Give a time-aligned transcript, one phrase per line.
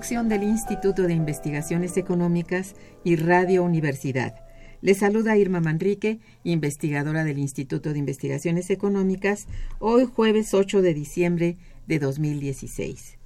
[0.00, 4.34] Coproducción del Instituto de Investigaciones Económicas y Radio Universidad.
[4.80, 9.46] Les saluda Irma Manrique, investigadora del Instituto de Investigaciones Económicas,
[9.78, 13.18] hoy jueves 8 de diciembre de 2016.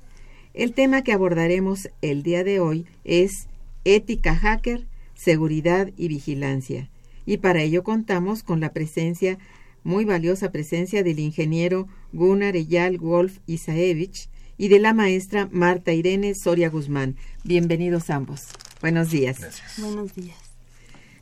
[0.52, 3.46] El tema que abordaremos el día de hoy es
[3.84, 6.90] ética hacker, seguridad y vigilancia.
[7.24, 9.38] Y para ello contamos con la presencia
[9.84, 16.34] muy valiosa presencia del ingeniero Gunnar Eyal Wolf Isaevich y de la maestra Marta Irene
[16.34, 17.16] Soria Guzmán.
[17.42, 18.42] Bienvenidos ambos.
[18.80, 19.38] Buenos días.
[19.78, 20.36] Buenos días.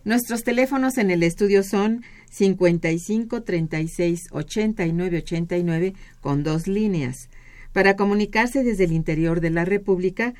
[0.05, 7.29] Nuestros teléfonos en el estudio son 55 36 89 89 con dos líneas.
[7.73, 10.35] Para comunicarse desde el interior de la República,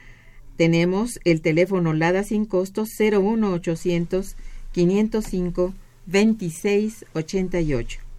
[0.57, 4.37] tenemos el teléfono LADA sin costo 01800
[4.73, 5.75] 505
[6.07, 8.12] 26 88.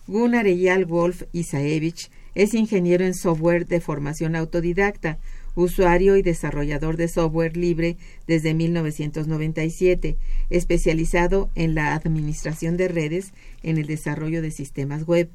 [0.08, 5.18] Gunnar Eyal Wolf Isaevich es ingeniero en software de formación autodidacta,
[5.54, 7.96] usuario y desarrollador de software libre
[8.26, 10.16] desde 1997,
[10.50, 13.32] especializado en la administración de redes
[13.62, 15.30] en el desarrollo de sistemas web.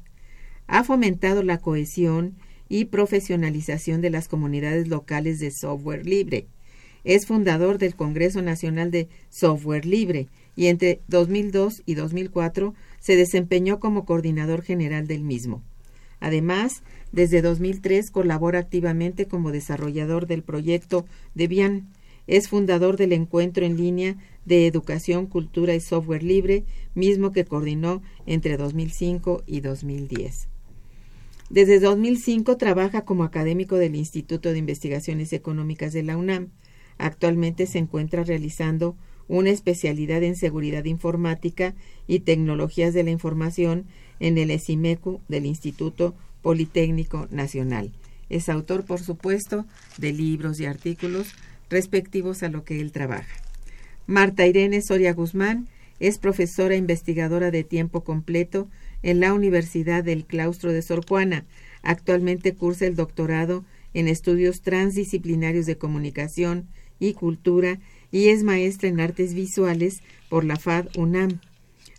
[0.66, 2.36] Ha fomentado la cohesión
[2.68, 6.46] y profesionalización de las comunidades locales de software libre.
[7.04, 13.80] Es fundador del Congreso Nacional de Software Libre y entre 2002 y 2004 se desempeñó
[13.80, 15.62] como coordinador general del mismo.
[16.20, 16.82] Además,
[17.12, 21.88] desde 2003 colabora activamente como desarrollador del proyecto Debian.
[22.26, 26.64] Es fundador del encuentro en línea de Educación, Cultura y Software Libre,
[26.94, 30.48] mismo que coordinó entre 2005 y 2010.
[31.50, 36.50] Desde 2005 trabaja como académico del Instituto de Investigaciones Económicas de la UNAM.
[36.98, 38.96] Actualmente se encuentra realizando
[39.28, 41.74] una especialidad en seguridad informática
[42.06, 43.86] y tecnologías de la información
[44.20, 47.92] en el ESIMECU del Instituto Politécnico Nacional.
[48.28, 49.66] Es autor, por supuesto,
[49.96, 51.34] de libros y artículos
[51.70, 53.34] respectivos a lo que él trabaja.
[54.06, 55.68] Marta Irene Soria Guzmán
[56.00, 58.68] es profesora investigadora de tiempo completo
[59.02, 61.44] en la Universidad del Claustro de Sor Juana.
[61.82, 66.68] Actualmente cursa el doctorado en estudios transdisciplinarios de comunicación
[66.98, 67.78] y cultura
[68.10, 71.40] y es maestra en artes visuales por la FAD UNAM.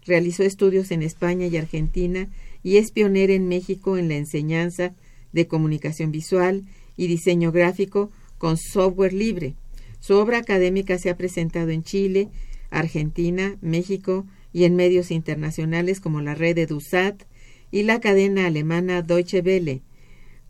[0.06, 2.30] Realizó estudios en España y Argentina
[2.63, 4.94] y es pionera en México en la enseñanza
[5.31, 6.63] de comunicación visual
[6.97, 9.56] y diseño gráfico con software libre.
[10.00, 12.29] Su obra académica se ha presentado en Chile,
[12.69, 17.23] Argentina, México y en medios internacionales como la red EduSat
[17.71, 19.81] y la cadena alemana Deutsche Welle.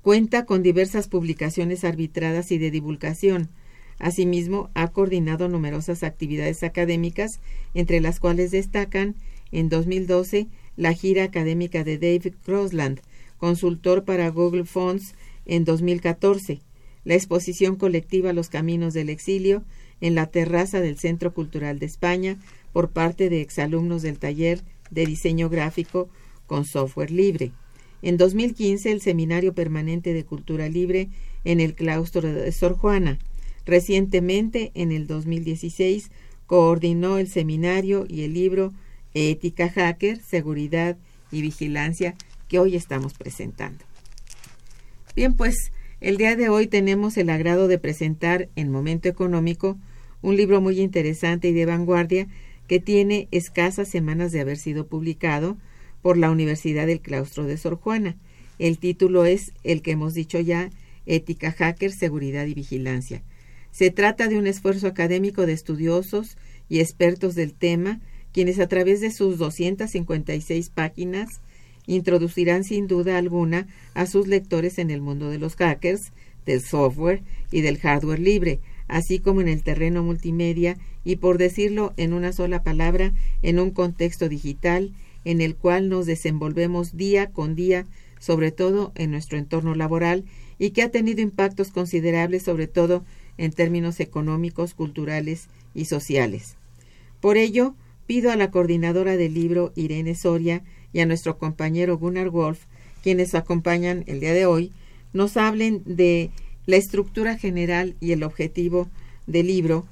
[0.01, 3.49] Cuenta con diversas publicaciones arbitradas y de divulgación.
[3.97, 7.41] Asimismo, ha coordinado numerosas actividades académicas,
[7.73, 9.15] entre las cuales destacan
[9.51, 10.47] en 2012
[10.79, 13.01] la gira académica de David Crosland,
[13.37, 15.13] consultor para Google Fonts
[15.45, 16.61] en 2014,
[17.03, 19.65] la exposición colectiva Los Caminos del Exilio
[19.99, 22.37] en la terraza del Centro Cultural de España
[22.71, 26.07] por parte de exalumnos del taller de diseño gráfico
[26.47, 27.51] con software libre.
[28.01, 31.09] En 2015, el Seminario Permanente de Cultura Libre
[31.43, 33.19] en el claustro de Sor Juana.
[33.65, 36.09] Recientemente, en el 2016,
[36.47, 38.71] coordinó el seminario y el libro
[39.13, 40.97] Ética Hacker, Seguridad
[41.31, 42.15] y Vigilancia
[42.47, 43.85] que hoy estamos presentando.
[45.15, 45.71] Bien, pues
[46.01, 49.77] el día de hoy tenemos el agrado de presentar en Momento Económico
[50.21, 52.27] un libro muy interesante y de vanguardia
[52.67, 55.57] que tiene escasas semanas de haber sido publicado
[56.01, 58.15] por la Universidad del Claustro de Sor Juana.
[58.59, 60.69] El título es el que hemos dicho ya,
[61.05, 63.23] Ética Hacker, Seguridad y Vigilancia.
[63.71, 67.99] Se trata de un esfuerzo académico de estudiosos y expertos del tema,
[68.33, 71.41] quienes a través de sus 256 páginas
[71.87, 76.11] introducirán sin duda alguna a sus lectores en el mundo de los hackers,
[76.45, 77.21] del software
[77.51, 82.33] y del hardware libre, así como en el terreno multimedia y, por decirlo en una
[82.33, 84.91] sola palabra, en un contexto digital
[85.25, 87.85] en el cual nos desenvolvemos día con día,
[88.19, 90.25] sobre todo en nuestro entorno laboral,
[90.57, 93.03] y que ha tenido impactos considerables, sobre todo
[93.37, 96.55] en términos económicos, culturales y sociales.
[97.21, 97.75] Por ello,
[98.09, 102.61] pido a la coordinadora del libro, Irene Soria, y a nuestro compañero Gunnar Wolf,
[103.03, 104.71] quienes acompañan el día de hoy,
[105.13, 106.31] nos hablen de
[106.65, 108.89] la estructura general y el objetivo
[109.27, 109.85] del libro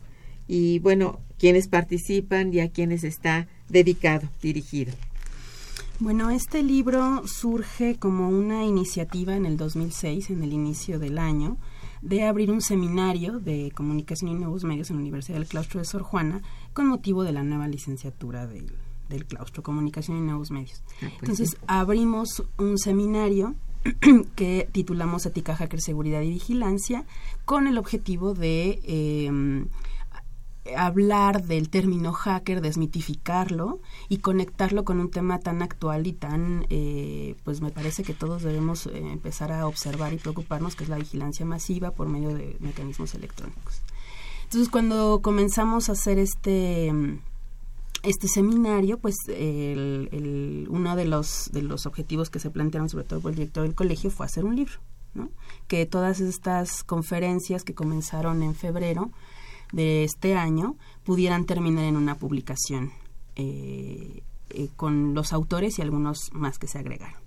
[0.47, 4.93] y, bueno, quienes participan y a quienes está dedicado, dirigido.
[5.99, 11.57] Bueno, este libro surge como una iniciativa en el 2006, en el inicio del año,
[12.01, 15.85] de abrir un seminario de comunicación y nuevos medios en la Universidad del Claustro de
[15.85, 16.41] Sor Juana
[16.77, 18.71] con motivo de la nueva licenciatura del,
[19.09, 20.83] del claustro, comunicación y nuevos medios.
[21.01, 23.56] Ah, pues Entonces abrimos un seminario
[24.35, 27.07] que titulamos Ética, Hacker, Seguridad y Vigilancia
[27.45, 29.65] con el objetivo de eh,
[30.75, 37.38] hablar del término hacker, desmitificarlo y conectarlo con un tema tan actual y tan, eh,
[37.44, 40.97] pues me parece que todos debemos eh, empezar a observar y preocuparnos, que es la
[40.97, 43.81] vigilancia masiva por medio de mecanismos electrónicos.
[44.47, 46.91] Entonces, cuando comenzamos a hacer este
[48.03, 53.19] este seminario, pues el, uno de los, de los objetivos que se plantearon, sobre todo
[53.19, 54.75] por el director del colegio, fue hacer un libro,
[55.13, 55.29] ¿no?
[55.67, 59.11] Que todas estas conferencias que comenzaron en febrero,
[59.73, 62.93] de este año pudieran terminar en una publicación
[63.35, 67.26] eh, eh, con los autores y algunos más que se agregaron.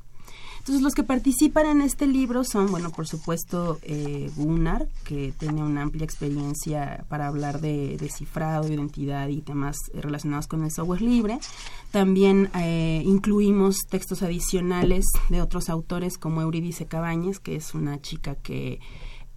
[0.61, 5.63] Entonces, los que participan en este libro son, bueno, por supuesto, eh, Gunnar, que tiene
[5.63, 11.39] una amplia experiencia para hablar de, cifrado, identidad y temas relacionados con el software libre.
[11.91, 12.51] También
[13.05, 18.81] incluimos textos adicionales de otros autores como Euridice Cabañas, que es una chica que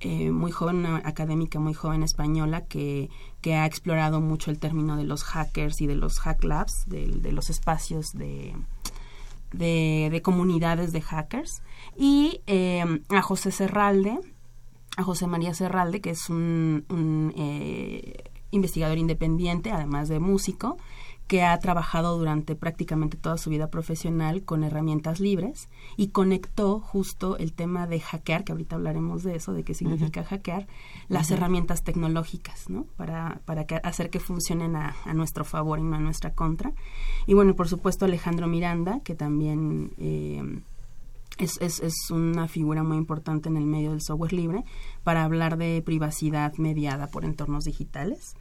[0.06, 3.10] eh, muy joven, una académica muy joven española que,
[3.40, 7.32] que, ha explorado mucho el término de los hackers y de los hack labs, de,
[7.32, 8.54] los espacios de,
[9.54, 11.62] de, comunidades de hackers.
[11.96, 14.20] Y eh, a José Serralde,
[14.98, 20.78] a José María Serralde, que es un, un eh, investigador independiente, además de músico,
[21.28, 27.38] que ha trabajado durante prácticamente toda su vida profesional con herramientas libres y conectó justo
[27.38, 30.68] el tema de hackear, que ahorita hablaremos de eso, de qué significa hackear,
[31.08, 32.86] las herramientas tecnológicas, ¿no?
[32.98, 36.74] Para, para hacer que funcionen a, nuestro favor y no a nuestra contra.
[37.26, 39.94] Y bueno, por supuesto Alejandro Miranda, que también...
[39.98, 40.62] Eh,
[41.40, 44.64] es, es, es, una figura muy importante en el medio del software libre
[45.04, 48.36] para hablar de privacidad mediada por entornos digitales.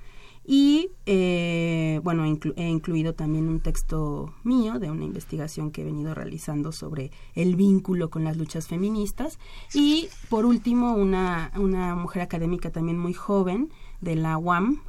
[0.45, 6.15] Y eh, bueno, he incluido también un texto mío de una investigación que he venido
[6.15, 9.39] realizando sobre el vínculo con las luchas feministas.
[9.73, 13.71] Y por último, una, una mujer académica también muy joven
[14.01, 14.83] de la UAM,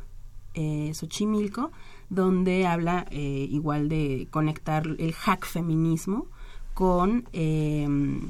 [0.56, 1.72] eh, Xochimilco,
[2.10, 6.28] donde habla eh, igual de conectar el hack feminismo
[6.74, 8.30] con em,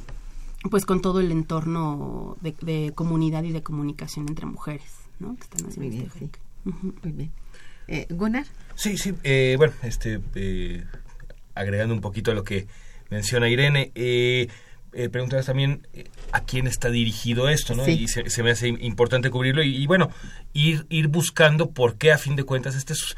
[0.70, 5.36] pues con todo el entorno de, comunidad y de comunicación entre mujeres, ¿no?
[5.36, 6.30] Que están haciendo este
[6.64, 7.32] muy bien.
[7.88, 8.46] Eh, Gunnar.
[8.76, 9.14] Sí, sí.
[9.24, 10.84] Eh, bueno, este, eh,
[11.56, 12.68] agregando un poquito a lo que
[13.10, 14.48] menciona Irene, eh,
[14.94, 15.88] eh preguntabas también
[16.32, 17.88] a quién está dirigido esto, ¿no?
[17.88, 20.10] Y se, me hace importante cubrirlo y, bueno,
[20.54, 23.16] ir, ir buscando por qué a fin de cuentas este es,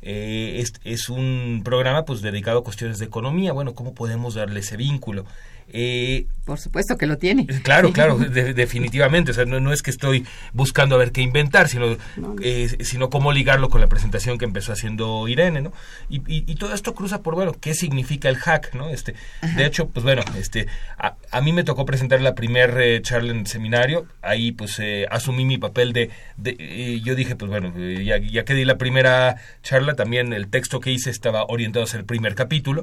[0.00, 4.76] es, es, un programa pues dedicado a cuestiones de economía, bueno, cómo podemos darle ese
[4.76, 5.24] vínculo.
[5.70, 7.46] Eh, Por supuesto que lo tiene.
[7.62, 9.32] Claro, claro, definitivamente.
[9.32, 11.96] O sea, no, es que estoy buscando a ver qué inventar, sino,
[12.42, 15.72] eh, sino cómo ligarlo con la presentación que empezó haciendo Irene, ¿no?
[16.08, 18.88] Y, y, todo esto cruza por, bueno, ¿qué significa el hack, no?
[18.88, 19.14] Este,
[19.56, 23.40] de hecho, pues bueno, este, a, mí me tocó presentar la primer eh, charla en
[23.40, 24.06] el seminario.
[24.22, 28.64] Ahí, pues, asumí mi papel de, de yo dije, pues bueno, ya, ya que di
[28.64, 32.82] la primera charla, también el texto que hice estaba orientado a ser el primer capítulo.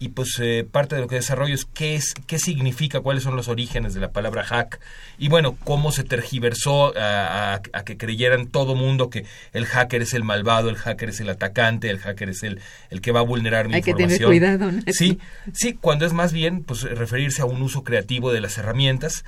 [0.00, 3.36] Y pues eh, parte de lo que desarrollo es qué es qué significa cuáles son
[3.36, 4.80] los orígenes de la palabra hack.
[5.18, 10.24] Y bueno cómo se tergiversó a, que creyeran todo mundo que el hacker es el
[10.24, 12.60] malvado el hacker es el atacante el hacker es el
[12.90, 15.18] el que va a vulnerar mi Hay información que tener cuidado sí
[15.52, 19.24] sí cuando es más bien pues referirse a un uso creativo de las herramientas.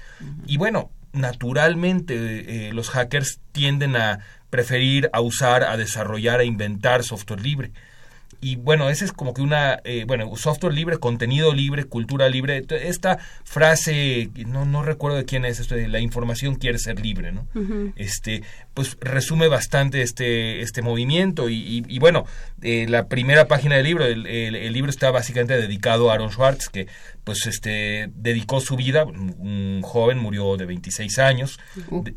[0.47, 7.03] Y bueno naturalmente eh, los hackers tienden a preferir a usar a desarrollar a inventar
[7.03, 7.73] software libre
[8.41, 12.65] y bueno, ese es como que una, eh, bueno, software libre, contenido libre, cultura libre.
[12.69, 17.33] Esta frase, no, no recuerdo de quién es esto, de la información quiere ser libre,
[17.33, 17.47] ¿no?
[17.97, 18.43] Este,
[18.75, 22.25] pues resume bastante este, este movimiento y, y, bueno,
[22.63, 26.69] eh, la primera página del libro, el, el, libro está básicamente dedicado a Aaron Schwartz,
[26.69, 26.89] que
[27.27, 31.59] pues este dedicó su vida, un joven murió de 26 años,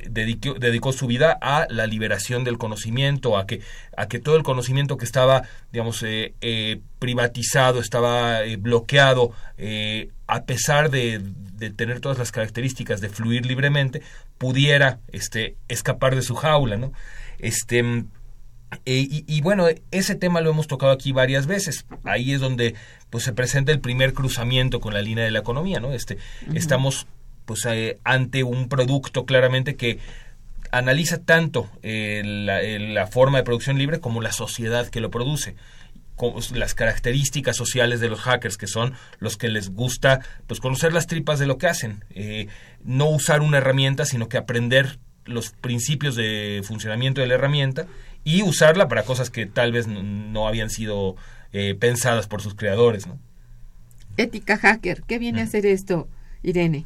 [0.07, 3.61] dedicó, dedicó, su vida a la liberación del conocimiento, a que,
[3.97, 9.31] a que todo el conocimiento que estaba, digamos, eh, eh, privatizado, estaba eh, bloqueado,
[10.27, 11.19] a pesar de,
[11.55, 14.03] de, tener todas las características de fluir libremente,
[14.37, 16.93] pudiera este, escapar de su jaula, ¿no?
[17.39, 17.83] Este,
[18.85, 21.85] y, bueno, ese tema lo hemos tocado aquí varias veces.
[22.03, 22.75] Ahí es donde
[23.09, 25.91] pues se presenta el primer cruzamiento con la línea de la economía, ¿no?
[25.91, 26.17] Este,
[26.53, 27.07] Estamos
[27.45, 29.97] pues eh, ante un producto claramente que
[30.71, 35.55] analiza tanto eh, la, forma de producción libre como la sociedad que lo produce
[36.53, 41.07] las características sociales de los hackers que son los que les gusta pues conocer las
[41.07, 42.49] tripas de lo que hacen eh,
[42.83, 47.87] no usar una herramienta sino que aprender los principios de funcionamiento de la herramienta
[48.23, 51.15] y usarla para cosas que tal vez no, habían sido
[51.51, 53.07] eh, pensadas por sus creadores.
[53.07, 53.17] ¿no?
[54.17, 56.07] Ética hacker, ¿qué viene a hacer esto,
[56.43, 56.85] Irene?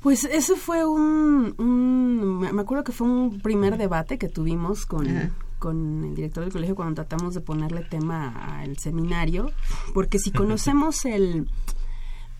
[0.00, 6.04] Pues eso fue un, me acuerdo que fue un primer debate que tuvimos con, con
[6.04, 9.52] el director del colegio cuando tratamos de ponerle tema al seminario,
[9.94, 11.48] porque si conocemos el,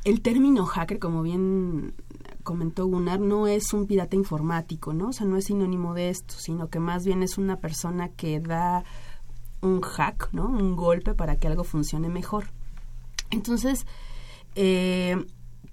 [0.05, 1.95] el término hacker, como bien
[2.43, 5.09] comentó Gunnar, no es un pirata informático, ¿no?
[5.09, 8.41] O sea, no es sinónimo de esto, sino que más bien es una persona que
[8.41, 8.85] da
[9.61, 10.47] un hack, ¿no?
[10.47, 12.47] Un golpe para que algo funcione mejor.
[13.31, 13.87] Entonces,
[14.55, 15.25] eh,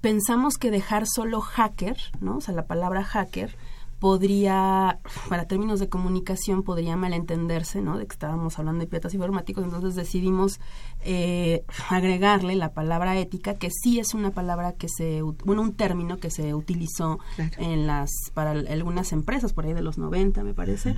[0.02, 2.38] pensamos que dejar solo hacker, ¿no?
[2.38, 3.56] O sea, la palabra hacker
[4.00, 7.98] podría, para términos de comunicación, podría malentenderse, ¿no?
[7.98, 10.60] De que estábamos hablando de piratas informáticos, entonces decidimos
[11.04, 16.18] eh, agregarle la palabra ética, que sí es una palabra que se, bueno, un término
[16.18, 17.20] que se utilizó
[17.58, 20.96] en las, para algunas empresas, por ahí de los 90, me parece,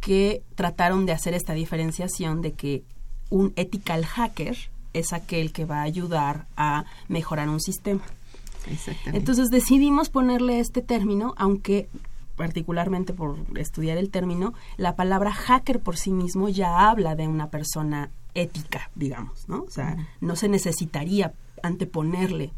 [0.00, 2.84] que trataron de hacer esta diferenciación de que
[3.30, 4.56] un ethical hacker
[4.92, 8.02] es aquel que va a ayudar a mejorar un sistema.
[9.06, 11.88] Entonces decidimos ponerle este término, aunque
[12.36, 17.50] particularmente por estudiar el término, la palabra hacker por sí mismo ya habla de una
[17.50, 19.62] persona ética, digamos, ¿no?
[19.62, 22.52] O sea, no se necesitaría anteponerle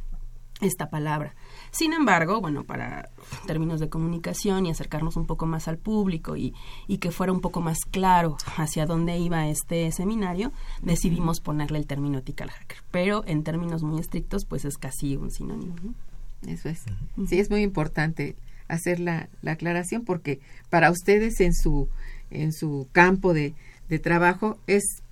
[0.60, 1.34] esta palabra.
[1.70, 3.10] Sin embargo, bueno, para
[3.46, 6.54] términos de comunicación y acercarnos un poco más al público y,
[6.86, 10.52] y, que fuera un poco más claro hacia dónde iba este seminario,
[10.82, 12.78] decidimos ponerle el término ethical hacker.
[12.90, 15.74] Pero en términos muy estrictos, pues es casi un sinónimo.
[16.46, 16.84] Eso es.
[17.26, 18.36] Sí, es muy importante
[18.68, 20.40] hacer la, la, aclaración porque
[20.70, 21.88] para ustedes en su
[22.30, 23.54] en su campo de,
[23.88, 25.02] de trabajo es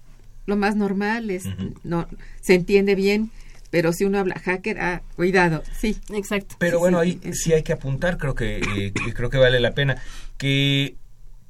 [0.47, 1.45] lo más normal es
[1.85, 2.09] no
[2.41, 3.31] se entiende bien
[3.71, 5.97] pero si uno habla hacker ah cuidado sí.
[6.13, 6.57] Exacto.
[6.59, 9.97] Pero bueno ahí sí hay que apuntar creo que eh, creo que vale la pena
[10.37, 10.97] que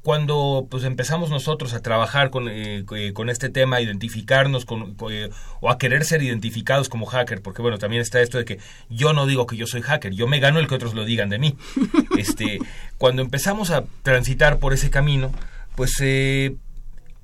[0.02, 4.96] cuando pues empezamos nosotros a trabajar con, eh, eh, con este tema, a identificarnos con,
[5.10, 5.30] eh,
[5.60, 8.58] o a querer ser identificados como hacker, porque bueno, también está esto de que
[8.90, 11.28] yo no digo que yo soy hacker, yo me gano el que otros lo digan
[11.28, 11.56] de mí.
[12.18, 12.58] este,
[12.98, 15.30] cuando empezamos a transitar por ese camino,
[15.76, 16.58] pues se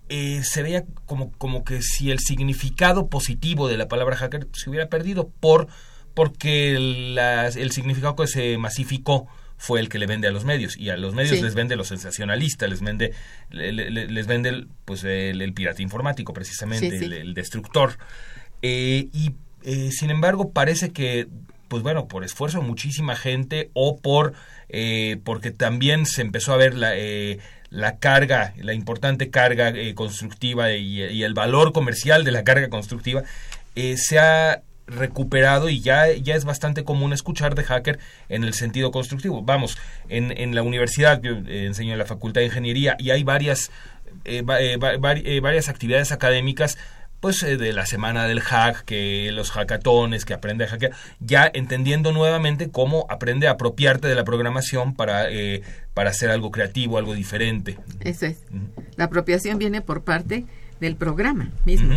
[0.08, 5.28] veía como, como que si el significado positivo de la palabra hacker se hubiera perdido
[5.40, 5.66] por
[6.14, 10.88] porque el significado que se masificó fue el que le vende a los medios y
[10.88, 13.12] a los medios les vende lo sensacionalista, les vende
[13.50, 17.98] les vende pues el, pirata informático precisamente, El, destructor.
[18.62, 19.32] Eh, y
[19.64, 21.26] eh, sin embargo parece que
[21.66, 24.32] pues bueno por esfuerzo de muchísima gente o por
[24.68, 26.94] eh, porque también se empezó a ver la
[27.70, 33.24] la carga, la importante carga constructiva y, y, el valor comercial de la carga constructiva,
[33.74, 38.90] se ha recuperado y ya, ya es bastante común escuchar de hacker en el sentido
[38.90, 39.42] constructivo.
[39.42, 39.78] Vamos,
[40.08, 43.70] en, en la universidad, yo eh, enseño en la Facultad de Ingeniería y hay varias,
[44.24, 46.78] eh, eh, varias actividades académicas
[47.20, 52.12] pues de la semana del hack, que los hackatones, que aprende a hackear, ya entendiendo
[52.12, 55.26] nuevamente cómo aprende a apropiarte de la programación para,
[55.94, 57.76] para hacer algo creativo, algo diferente.
[58.04, 58.38] Eso es.
[58.94, 60.44] La apropiación viene por parte
[60.78, 61.96] del programa mismo.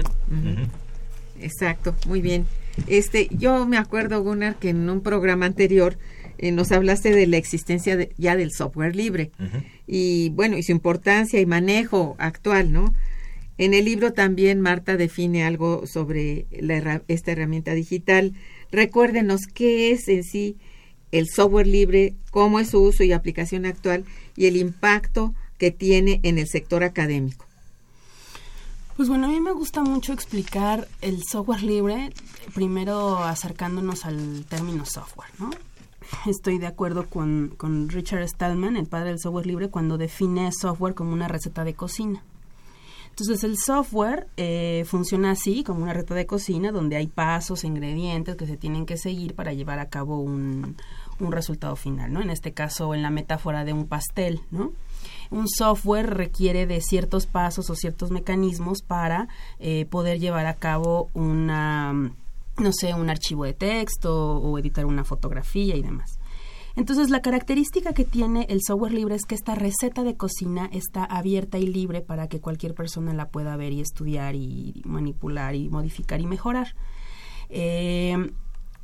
[1.39, 2.47] Exacto, muy bien.
[2.87, 5.97] Este, yo me acuerdo, Gunnar, que en un programa anterior
[6.37, 9.31] eh, nos hablaste de la existencia ya del software libre
[9.85, 12.93] y bueno, y su importancia y manejo actual, ¿no?
[13.57, 18.33] En el libro también Marta define algo sobre la, esta herramienta digital.
[18.71, 20.57] Recuérdenos qué es en sí
[21.11, 26.21] el software libre, cómo es su uso y aplicación actual y el impacto que tiene
[26.23, 27.45] en el sector académico.
[29.01, 32.11] Pues bueno, a mí me gusta mucho explicar el software libre,
[32.53, 35.49] primero acercándonos al término software, ¿no?
[36.27, 37.57] Estoy de acuerdo con,
[37.89, 42.23] Richard Stallman, el padre del software libre, cuando define software como una receta de cocina.
[43.09, 48.35] Entonces el software eh, funciona así, como una receta de cocina, donde hay pasos, ingredientes
[48.35, 50.75] que se tienen que seguir para llevar a cabo un,
[51.19, 52.21] un resultado final, ¿no?
[52.21, 54.73] En este caso, en la metáfora de un pastel, ¿no?
[55.31, 59.27] Un software requiere de ciertos pasos o ciertos mecanismos para
[59.59, 65.03] eh, poder llevar a cabo una, no sé, un archivo de texto o editar una
[65.03, 66.19] fotografía y demás.
[66.75, 71.03] Entonces, la característica que tiene el software libre es que esta receta de cocina está
[71.03, 75.69] abierta y libre para que cualquier persona la pueda ver y estudiar y manipular y
[75.69, 76.75] modificar y mejorar.
[77.49, 78.31] Eh,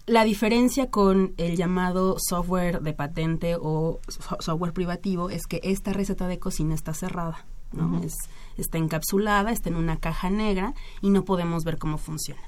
[0.08, 4.00] la diferencia con el llamado software de patente o
[4.40, 8.02] software privativo es que esta receta de cocina está cerrada, ¿no?
[8.02, 8.16] es,
[8.58, 12.42] está encapsulada, está en una caja negra y no podemos ver cómo funciona.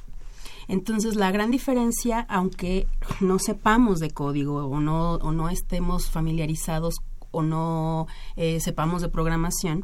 [0.70, 2.88] Entonces, la gran diferencia, aunque
[3.20, 6.96] no sepamos de código o no, o no estemos familiarizados
[7.32, 9.84] o no eh, sepamos de programación,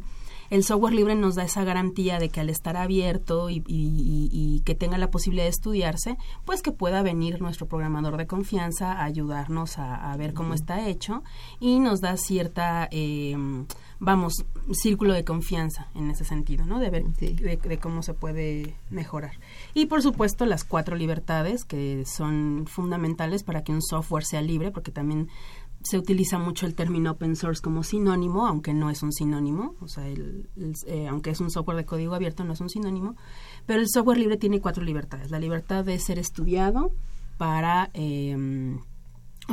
[0.49, 4.97] el software libre nos da esa garantía de que al estar abierto y, que tenga
[4.97, 10.15] la posibilidad de estudiarse, pues que pueda venir nuestro programador de confianza a ayudarnos a,
[10.17, 11.23] ver cómo está hecho
[11.59, 13.35] y nos da cierta, eh,
[13.99, 16.79] vamos, círculo de confianza en ese sentido, ¿no?
[16.79, 19.33] De ver de, cómo se puede mejorar.
[19.73, 24.71] Y por supuesto las cuatro libertades que son fundamentales para que un software sea libre,
[24.71, 25.29] porque también
[25.85, 29.87] se utiliza mucho el término open source como sinónimo, aunque no es un sinónimo, o
[29.87, 30.49] sea, el,
[30.87, 33.15] eh, aunque es un software de código abierto, no es un sinónimo,
[33.67, 35.29] pero el software libre tiene cuatro libertades.
[35.29, 36.91] La libertad de ser estudiado
[37.37, 38.79] para, em,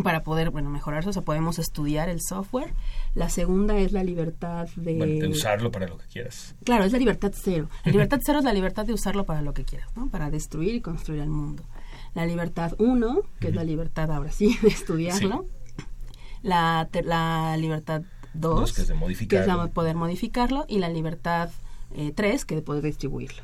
[0.03, 2.73] para poder, bueno, mejorarse, o sea, podemos estudiar el software.
[3.14, 4.95] La segunda es la libertad de...
[4.95, 6.55] de usarlo para lo que quieras.
[6.64, 7.68] Claro, es la libertad cero.
[7.85, 10.09] La libertad cero es la libertad de usarlo para lo que quieras, ¿no?
[10.09, 11.62] Para destruir y construir el mundo.
[12.14, 15.47] La libertad uno, que es la libertad ahora sí de estudiarlo
[16.42, 18.02] la, la libertad
[18.35, 18.94] 2, que, es de
[19.74, 21.50] poder modificarlo, y la libertad
[21.94, 23.42] 3, eh, que es de poder distribuirlo.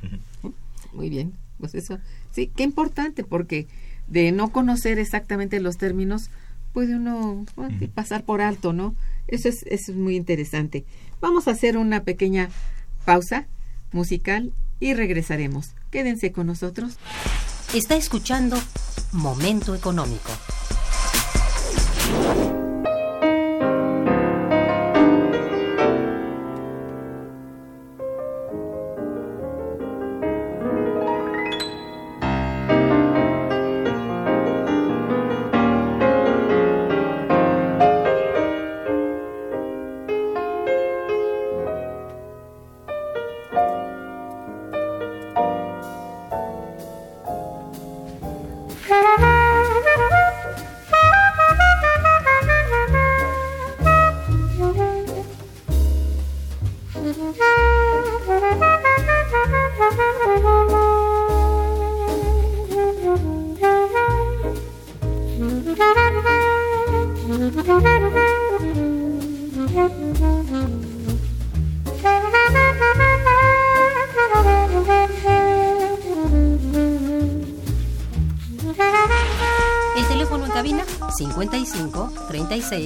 [0.93, 1.99] Muy bien, pues eso,
[2.31, 3.69] sí, qué importante, porque
[4.07, 6.31] de no conocer exactamente los términos,
[6.73, 7.45] puede uno
[7.95, 8.95] pasar por alto, ¿no?
[9.27, 10.85] Eso es, eso es muy interesante.
[11.21, 12.49] Vamos a hacer una pequeña
[13.05, 13.47] pausa
[13.93, 15.75] musical y regresaremos.
[15.91, 16.97] Quédense con nosotros.
[17.75, 18.57] Está escuchando
[19.13, 20.31] Momento Económico.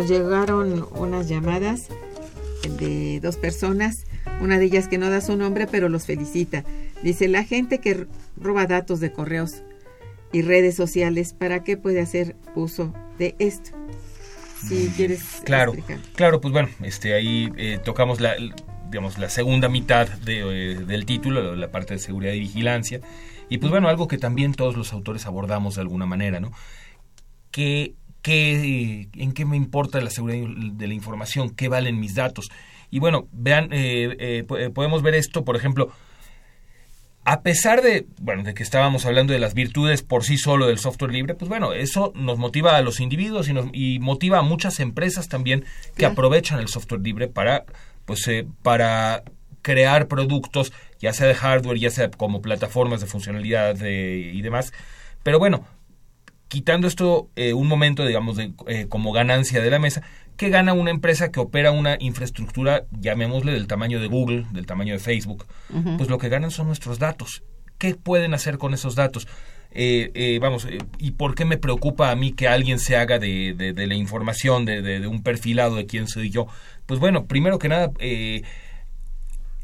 [0.00, 1.88] nos llegaron unas llamadas
[2.78, 4.06] de dos personas,
[4.40, 6.64] una de ellas que no da su nombre, pero los felicita.
[7.02, 8.06] Dice, la gente que
[8.38, 9.62] roba datos de correos
[10.32, 13.72] y redes sociales, ¿para qué puede hacer uso de esto?
[14.66, 15.74] Si quieres claro,
[16.14, 18.36] claro, pues bueno, este ahí eh, tocamos la
[18.90, 23.00] digamos la segunda mitad de, eh, del título, la parte de seguridad y vigilancia,
[23.50, 26.52] y pues bueno, algo que también todos los autores abordamos de alguna manera, ¿no?
[27.50, 31.50] Que ¿qué, ¿en qué me importa la seguridad de la información?
[31.50, 32.50] ¿Qué valen mis datos?
[32.90, 35.92] Y bueno, vean, eh, eh, eh, podemos ver esto, por ejemplo,
[37.24, 40.78] a pesar de, bueno, de que estábamos hablando de las virtudes por sí solo del
[40.78, 44.42] software libre, pues bueno, eso nos motiva a los individuos y, nos, y motiva a
[44.42, 45.64] muchas empresas también
[45.96, 47.64] que aprovechan el software libre para,
[48.06, 48.28] pues,
[48.62, 49.22] para
[49.62, 54.72] crear productos, ya sea de hardware, ya sea como plataformas de funcionalidad y demás.
[55.22, 55.66] Pero bueno,
[56.50, 60.02] quitando esto eh, un momento, digamos, de, eh, como ganancia de la mesa,
[60.36, 64.92] ¿qué gana una empresa que opera una infraestructura, llamémosle, del tamaño de Google, del tamaño
[64.92, 65.46] de Facebook?
[65.96, 67.44] Pues lo que ganan son nuestros datos.
[67.78, 69.28] ¿Qué pueden hacer con esos datos?
[69.70, 70.66] Eh, vamos,
[70.98, 74.64] ¿y por qué me preocupa a mí que alguien se haga de, de, la información,
[74.64, 76.48] de, de, un perfilado de quién soy yo?
[76.86, 77.92] Pues bueno, primero que nada,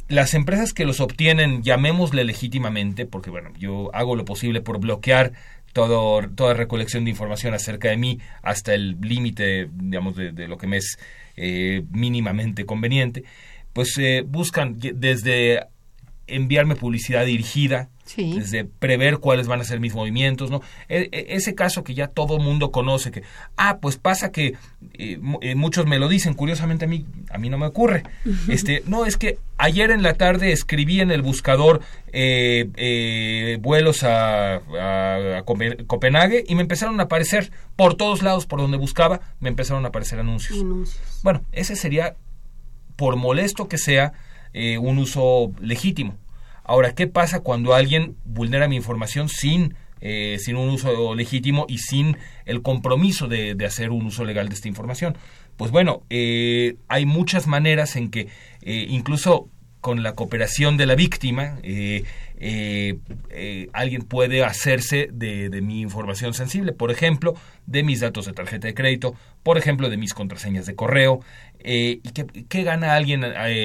[0.09, 5.33] las empresas que los obtienen, llamémosle legítimamente, porque bueno, yo hago lo posible por bloquear
[5.77, 10.79] toda recolección de información acerca de mí hasta el límite, digamos, de, lo que me
[10.79, 10.99] es
[11.37, 13.25] eh, mínimamente conveniente,
[13.73, 15.67] pues eh, buscan desde
[16.27, 20.63] enviarme publicidad dirigida, desde prever cuáles van a ser mis movimientos, ¿no?
[20.89, 23.23] E, e, ese caso que ya todo mundo conoce, que,
[23.57, 24.55] ah, pues pasa que
[24.95, 28.05] eh, eh, muchos me lo dicen, curiosamente a mí, a mí no me ocurre.
[28.49, 31.81] Este, no, es que ayer en la tarde escribí en el buscador
[32.13, 34.63] eh, vuelos a,
[35.87, 39.89] Copenhague y me empezaron a aparecer por todos lados por donde buscaba, me empezaron a
[39.89, 40.65] aparecer anuncios.
[41.23, 42.17] Bueno, ese sería,
[42.97, 44.13] por molesto que sea,
[44.81, 46.17] un uso legítimo
[46.69, 51.79] Ahora, ¿qué pasa cuando alguien vulnera mi información sin, eh, sin un uso legítimo y
[51.79, 55.17] sin el compromiso de, hacer un uso legal de esta información?
[55.57, 58.27] Pues bueno, eh, hay muchas maneras en que
[58.63, 59.49] eh, incluso
[59.81, 61.61] con la cooperación de la víctima,
[63.73, 67.35] alguien puede hacerse de, mi información sensible, por ejemplo,
[67.67, 71.21] de mis datos de tarjeta de crédito, por ejemplo, de mis contraseñas de correo.
[71.63, 73.25] ¿Y qué, qué, gana alguien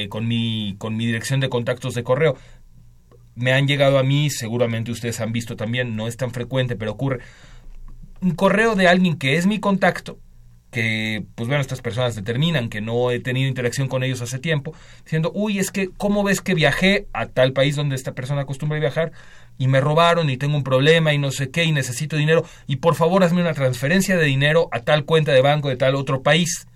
[0.10, 2.38] con, mi, con mi dirección de contactos de correo?
[3.36, 6.92] Me han llegado a mí, seguramente ustedes han visto también, no es tan frecuente, pero
[6.92, 7.20] ocurre,
[8.22, 10.20] un correo de alguien que es mi contacto,
[10.72, 14.74] que, pues bueno, estas personas determinan que no he tenido interacción con ellos hace tiempo,
[15.04, 18.80] diciendo, uy, es que, ¿cómo ves que viajé a tal país donde esta persona acostumbra
[18.80, 19.12] viajar
[19.58, 22.78] y me robaron y tengo un problema y no sé qué y necesito dinero y
[22.78, 26.24] por favor hazme una transferencia de dinero a tal cuenta de banco de tal otro
[26.24, 26.68] país?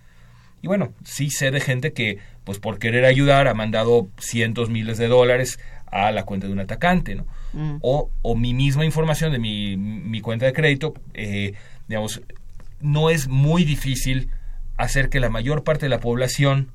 [0.62, 4.98] Y bueno, sí sé de gente que, pues por querer ayudar, ha mandado cientos, miles
[4.98, 5.60] de dólares
[5.96, 7.26] a la cuenta de un atacante, ¿no?
[7.54, 7.78] Mm.
[7.82, 11.54] O, o, mi misma información de mi, mi cuenta de crédito, eh,
[11.88, 12.22] digamos,
[12.82, 14.30] no es muy difícil
[14.76, 16.74] hacer que la mayor parte de la población,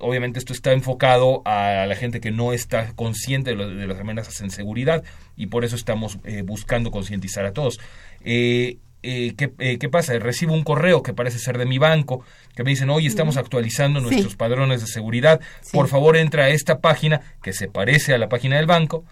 [0.00, 4.50] obviamente esto está enfocado a la gente que no está consciente de, las amenazas en
[4.50, 5.04] seguridad
[5.36, 7.78] y por eso estamos eh, buscando concientizar a todos.
[8.24, 10.18] Eh, eh, eh, ¿qué, pasa?
[10.18, 14.00] Recibo un correo que parece ser de mi banco, que me dicen, hoy estamos actualizando
[14.00, 15.40] nuestros padrones de seguridad,
[15.72, 19.04] por favor entra a esta página que se parece a la página del banco,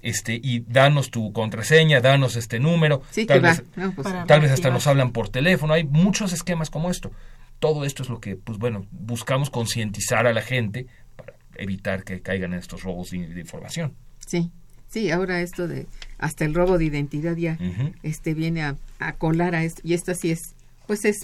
[0.00, 3.62] este, y danos tu contraseña, danos este número, tal, vez,
[3.94, 7.10] pues, tal vez hasta nos hablan por teléfono, hay muchos esquemas como esto.
[7.58, 12.20] Todo esto es lo que, pues bueno, buscamos concientizar a la gente para evitar que
[12.20, 13.94] caigan en estos robos de información.
[14.26, 14.50] Sí,
[14.92, 15.86] Sí, ahora esto de
[16.22, 17.58] hasta el robo de identidad ya
[18.04, 18.76] este viene a,
[19.18, 20.54] colar a esto y esto sí es
[20.86, 21.16] pues es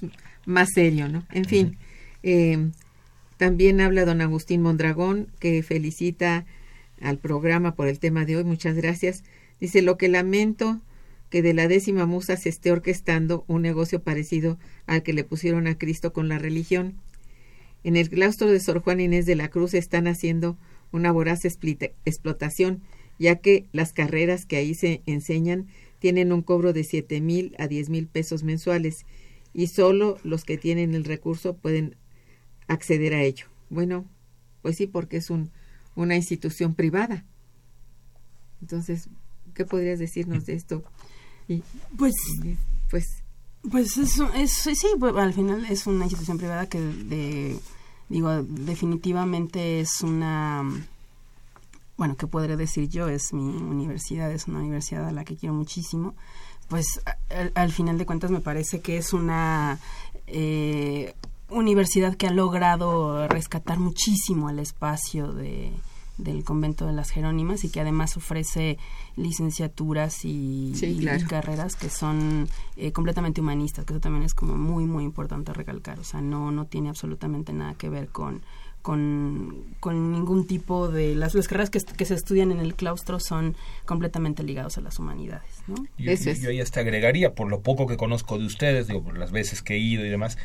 [0.45, 1.25] más serio, ¿no?
[1.31, 1.77] En fin,
[2.23, 2.71] eh,
[3.37, 6.47] también habla don Agustín Mondragón que felicita
[7.01, 9.23] al programa por el tema de hoy, muchas gracias.
[9.61, 10.81] Dice lo que lamento
[11.31, 15.69] que de la décima musa se esté orquestando un negocio parecido al que le pusieron
[15.69, 16.95] a Cristo con la religión.
[17.85, 20.57] En el claustro de Sor Juan Inés de la Cruz están haciendo
[20.91, 22.83] una voraz explotación
[23.19, 25.67] ya que las carreras que ahí se enseñan
[25.99, 29.05] tienen un cobro de siete mil a diez mil pesos mensuales
[29.53, 31.97] y solo los que tienen el recurso pueden
[32.69, 33.47] acceder a ello.
[33.71, 34.05] Bueno,
[34.63, 35.51] pues sí, porque es un,
[35.95, 37.25] una institución privada.
[38.61, 39.09] Entonces,
[39.55, 40.85] ¿qué podrías decirnos de esto?
[41.49, 41.63] Y,
[41.97, 42.15] pues,
[42.91, 43.07] pues,
[43.71, 47.57] pues eso es, sí, pues, al final es una institución privada que, de,
[48.09, 50.63] digo, definitivamente es una,
[51.99, 53.09] bueno, ¿qué podré decir yo?
[53.09, 56.15] Es mi universidad, es una universidad a la que quiero muchísimo.
[56.69, 57.01] Pues
[57.55, 59.79] al, final de cuentas me parece que es una
[60.27, 61.15] eh,
[61.51, 65.73] universidad que ha logrado rescatar muchísimo el espacio de,
[66.19, 68.79] del convento de las Jerónimas y que además ofrece
[69.17, 70.75] licenciaturas y,
[71.29, 75.99] carreras que son eh, completamente humanistas, que eso también es como muy, muy importante recalcar.
[75.99, 78.43] O sea, no, no tiene absolutamente nada que ver con,
[78.83, 81.15] con, con ningún tipo de...
[81.15, 84.99] Las, las carreras que, que, se estudian en el claustro son completamente ligados a las
[84.99, 85.77] humanidades, ¿no?
[85.99, 89.33] Yo, yo ahí hasta agregaría, por lo poco que conozco de ustedes, digo, por las
[89.33, 90.39] veces que he ido y demás,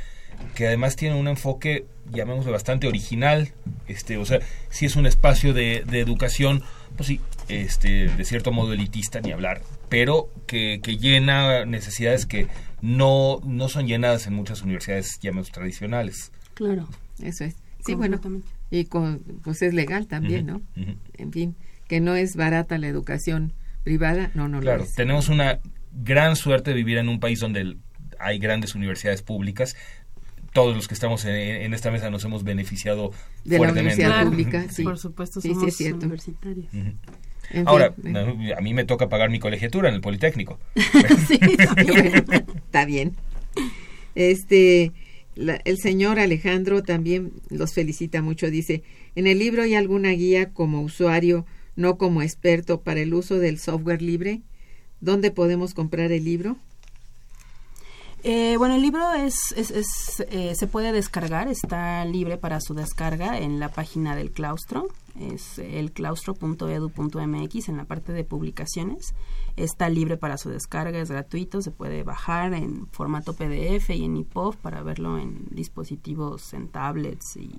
[0.56, 3.54] que además tiene un enfoque, llamémoslo bastante original,
[3.88, 6.64] este, o sea, si es un espacio de, de educación,
[6.98, 12.48] pues sí, este, de cierto modo elitista, ni hablar, pero que, que llena necesidades que
[12.82, 16.32] no, no son llenadas en muchas universidades, llamémoslo tradicionales.
[16.56, 16.88] Claro.
[17.22, 17.56] Eso es.
[17.86, 18.20] Sí, bueno,
[18.72, 20.62] y con, pues es legal también, ¿no?
[21.18, 21.56] En fin,
[21.88, 24.96] que no es barata la educación privada, no, no claro, lo es.
[24.96, 25.60] tenemos una
[25.92, 27.78] gran suerte de vivir en un país donde
[28.20, 29.76] hay grandes universidades públicas
[30.54, 33.12] todos los que estamos en, esta mesa nos hemos beneficiado
[33.44, 34.84] de la universidad pública, sí.
[34.84, 36.68] Por supuesto, somos universitarios.
[37.66, 37.94] Ahora,
[38.58, 40.60] a mí me toca pagar mi colegiatura en el Politécnico.
[41.28, 41.40] sí,
[42.56, 43.16] está bien.
[44.16, 44.92] Este,
[45.36, 48.50] el señor Alejandro también los felicita mucho.
[48.50, 48.84] Dice,
[49.16, 53.60] en el libro hay alguna guía como usuario, no como experto, para el uso del
[53.60, 54.42] software libre.
[55.02, 56.58] ¿Dónde podemos comprar el libro?
[58.26, 63.38] Eh, bueno, el libro es, es, eh, se puede descargar, está libre para su descarga
[63.38, 64.88] en la página del claustro,
[65.20, 69.14] es elclaustro.edu.mx en la parte de publicaciones.
[69.58, 74.16] Está libre para su descarga, es gratuito, se puede bajar en formato PDF y en
[74.16, 77.58] EPUB para verlo en dispositivos, en tablets y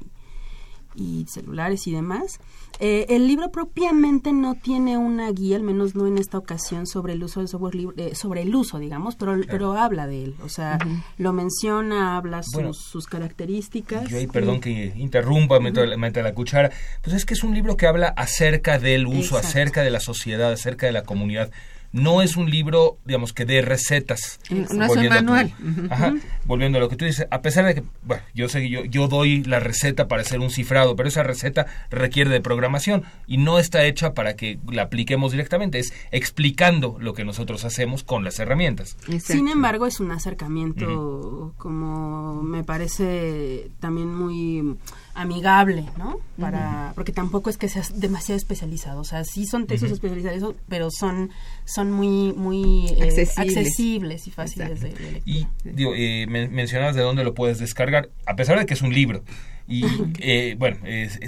[0.95, 2.41] y celulares y demás.
[2.81, 7.13] Eh, el libro propiamente no tiene una guía, al menos no en esta ocasión, sobre
[7.13, 10.35] el uso del software libre, eh, sobre el uso, digamos, pero, pero habla de él,
[10.43, 10.79] o sea,
[11.17, 14.09] lo menciona, habla sus, sus características.
[14.09, 17.87] Yo ahí, perdón que interrumpa, meto, la cuchara, pues es que es un libro que
[17.87, 21.53] habla acerca del uso, acerca de la sociedad, acerca de la comunidad
[21.95, 24.41] no es un libro, digamos, que de recetas.
[24.51, 25.55] No es un manual.
[25.91, 26.13] ajá,
[26.45, 29.07] volviendo a lo que tú dices, a pesar de que, bueno, yo sé yo, yo
[29.07, 33.61] doy la receta para hacer un cifrado, pero esa receta requiere de programación y no
[33.61, 38.41] está hecha para que la apliquemos directamente, es explicando lo que nosotros hacemos con las
[38.41, 38.97] herramientas.
[39.21, 44.77] Sin embargo, es un acercamiento como me parece también muy
[45.15, 46.21] amigable, ¿no?
[46.39, 50.89] Para, porque tampoco es que seas demasiado especializado, o sea, sí son textos especializados, pero
[50.91, 51.31] son
[51.65, 54.27] son muy muy eh, accesibles.
[54.27, 55.23] y fáciles de, leer.
[55.25, 58.93] Y digo, eh, mencionabas de dónde lo puedes descargar, a pesar de que es un
[58.93, 59.23] libro.
[59.67, 59.85] Y
[60.21, 60.79] eh, bueno,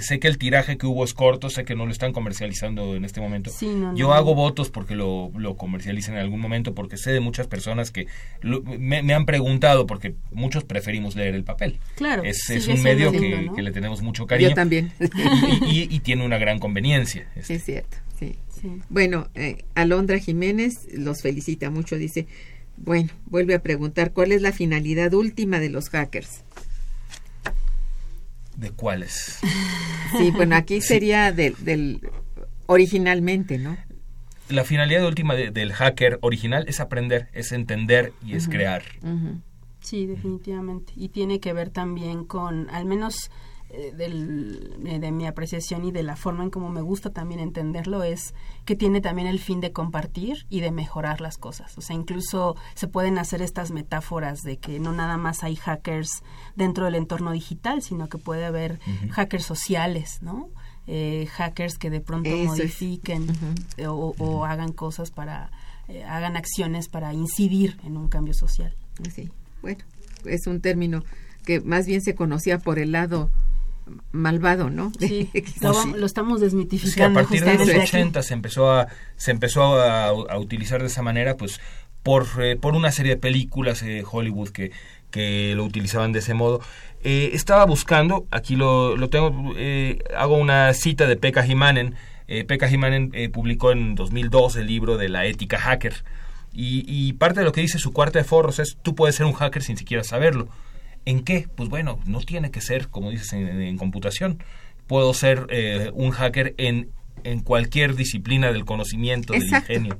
[0.01, 3.05] sé que el tiraje que hubo es corto, sé que no lo están comercializando en
[3.05, 3.51] este momento.
[3.95, 7.91] Yo hago votos porque lo, lo comercialicen en algún momento, porque sé de muchas personas
[7.91, 8.07] que
[8.41, 11.79] me, han preguntado, porque muchos preferimos leer el papel.
[11.95, 12.23] Claro.
[12.23, 14.49] Es, es un medio que, que, le tenemos mucho cariño.
[14.49, 14.91] Yo también.
[15.67, 17.27] Y, y, tiene una gran conveniencia.
[17.35, 17.55] Este.
[17.55, 18.35] Es cierto, sí.
[18.89, 22.27] Bueno, eh, Alondra Jiménez los felicita mucho, dice,
[22.77, 26.43] bueno, vuelve a preguntar, ¿cuál es la finalidad última de los hackers?
[28.57, 29.39] ¿De cuáles?
[30.17, 32.01] Sí, bueno, aquí sería del,
[32.65, 33.77] originalmente, ¿no?
[34.49, 38.83] La finalidad última del hacker original es aprender, es entender y es crear.
[39.79, 40.93] Sí, definitivamente.
[40.95, 43.29] Y tiene que ver también con, al menos
[43.69, 47.41] eh, del, eh, de mi apreciación y de la forma en cómo me gusta también
[47.41, 51.77] entenderlo es que tiene también el fin de compartir y de mejorar las cosas.
[51.77, 56.23] O sea, incluso se pueden hacer estas metáforas de que no nada más hay hackers
[56.55, 58.79] dentro del entorno digital, sino que puede haber
[59.11, 60.47] hackers sociales, ¿no?
[60.87, 63.27] Eh, hackers que de pronto modifiquen
[63.85, 65.51] o, hagan cosas para,
[66.07, 68.73] hagan acciones para incidir en un cambio social.
[69.13, 69.29] Sí,
[69.61, 69.83] bueno,
[70.23, 71.03] es un término
[71.45, 73.29] que más bien se conocía por el lado
[74.11, 74.91] malvado, ¿no?
[74.99, 75.29] Sí,
[75.61, 77.19] lo, estamos desmitificando.
[77.19, 81.37] a partir de los 80 se empezó a se empezó a, utilizar de esa manera,
[81.37, 81.59] pues
[82.03, 84.71] por, eh, por una serie de películas de Hollywood que,
[85.11, 86.61] que lo utilizaban de ese modo.
[87.03, 91.95] Eh, estaba buscando, aquí lo, lo tengo, eh, hago una cita de Pekka Himanen,
[92.29, 96.03] Eh, Pekka Himanen eh, publicó en 2002 el libro de la ética hacker.
[96.59, 99.33] Y, parte de lo que dice su cuarta de forros es, tú puedes ser un
[99.33, 100.49] hacker sin siquiera saberlo.
[101.07, 101.47] ¿En qué?
[101.55, 104.39] Pues bueno, no tiene que ser, como dices, en, computación.
[104.87, 106.89] Puedo ser eh, un hacker en,
[107.23, 109.99] en cualquier disciplina del conocimiento, del ingenio.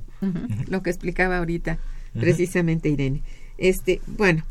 [0.68, 1.78] Lo que explicaba ahorita,
[2.12, 3.22] precisamente Irene.
[3.56, 4.44] Este, bueno,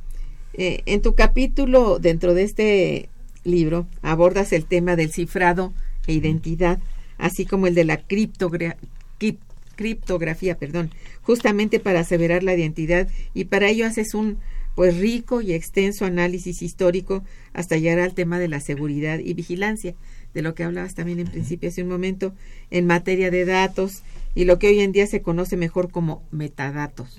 [0.56, 3.10] eh, en tu capítulo dentro de este
[3.43, 5.74] libro abordas el tema del cifrado
[6.08, 6.80] e identidad,
[7.20, 10.89] así como el de la criptografía, perdón,
[11.22, 14.39] justamente para aseverar la identidad y para ello haces un
[14.78, 19.96] pues rico y extenso análisis histórico hasta llegar al tema de la seguridad y vigilancia,
[20.36, 22.36] de lo que hablabas también en principio hace un momento,
[22.70, 24.04] en materia de datos
[24.36, 27.18] y lo que hoy en día se conoce mejor como metadatos.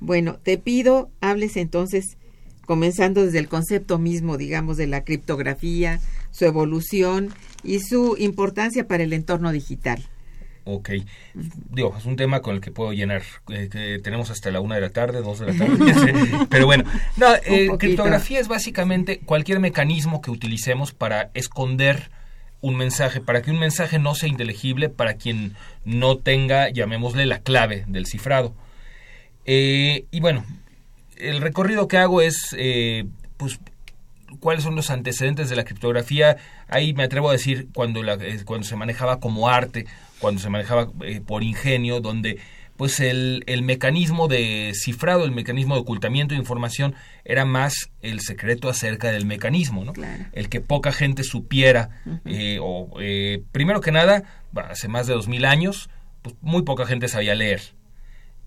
[0.00, 2.16] Bueno, te pido hables entonces,
[2.64, 7.28] comenzando desde el concepto mismo, digamos, de la criptografía, su evolución
[7.62, 10.08] y su importancia para el entorno digital.
[10.70, 10.90] Ok.
[11.70, 13.22] Digo, es un tema con el que puedo llenar.
[13.48, 16.46] Eh, que tenemos hasta la una de la tarde, dos de la tarde.
[16.50, 16.84] Pero bueno,
[17.16, 22.10] no, eh, criptografía es básicamente cualquier mecanismo que utilicemos para esconder
[22.60, 25.54] un mensaje, para que un mensaje no sea inteligible para quien
[25.86, 28.52] no tenga, llamémosle, la clave del cifrado.
[29.46, 30.44] Eh, y bueno,
[31.16, 32.54] el recorrido que hago es,
[33.38, 33.58] pues,
[34.40, 36.36] cuáles son los antecedentes de la criptografía.
[36.68, 39.86] Ahí me atrevo a decir cuando, la, cuando se manejaba como arte
[40.18, 42.38] cuando se manejaba eh, por ingenio, donde
[42.76, 48.20] pues el, el, mecanismo de cifrado, el mecanismo de ocultamiento de información era más el
[48.20, 49.92] secreto acerca del mecanismo, ¿no?
[50.32, 51.90] El que poca gente supiera,
[52.24, 54.22] eh, o eh, primero que nada,
[54.54, 55.90] hace más de dos mil años,
[56.22, 57.62] pues muy poca gente sabía leer.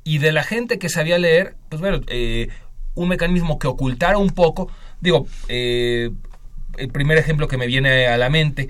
[0.06, 2.00] Y de la gente que sabía leer, pues bueno,
[2.96, 8.30] un mecanismo que ocultara un poco, digo, el primer ejemplo que me viene a la
[8.30, 8.70] mente,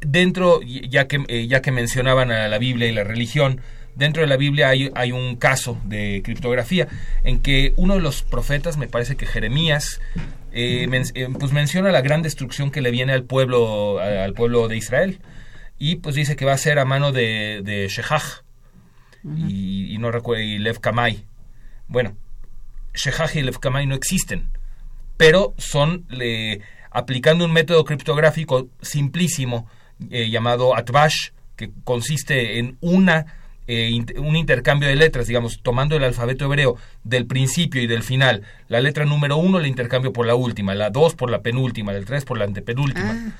[0.00, 3.60] dentro, ya que, eh, ya que mencionaban a la Biblia y la religión,
[3.94, 6.88] dentro de la Biblia hay, hay, un caso de criptografía
[7.24, 10.00] en que uno de los profetas, me parece que Jeremías,
[10.52, 14.76] eh, eh, pues menciona la gran destrucción que le viene al pueblo, al pueblo de
[14.76, 15.20] Israel.
[15.78, 18.42] Y pues dice que va a ser a mano de, de Shehaj
[19.24, 21.24] y, no recuerdo, y Lev Kamai.
[21.88, 22.16] Bueno,
[22.94, 24.50] Shehaj y Lev Kamai no existen,
[25.16, 26.06] pero son
[26.90, 29.68] aplicando un método criptográfico simplísimo
[30.10, 33.26] eh, llamado Atbash, que consiste en una
[33.72, 38.42] eh, un intercambio de letras, digamos, tomando el alfabeto hebreo del principio y del final.
[38.66, 42.00] La letra número uno la intercambio por la última, la dos por la penúltima, la
[42.04, 43.32] tres por la antepenúltima.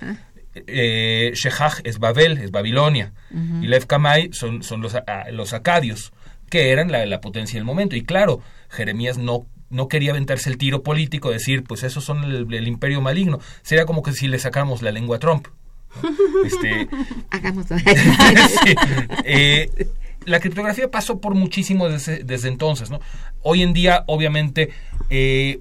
[0.55, 3.13] Eh, Shehaj es Babel, es Babilonia.
[3.61, 6.13] Y Lev Kamai son, son los, ah, los acadios,
[6.49, 7.97] que eran la, la potencia del momento.
[7.97, 12.53] Y claro, Jeremías no no quería aventarse el tiro político, decir, pues esos son el,
[12.53, 13.39] el, imperio maligno.
[13.63, 15.47] Sería como que si le sacamos la lengua a Trump.
[16.45, 16.89] Este,
[19.25, 19.89] eh,
[20.25, 23.01] la criptografía pasó por muchísimo desde, entonces, ¿no?
[23.43, 24.71] Hoy en día, obviamente,
[25.09, 25.61] eh,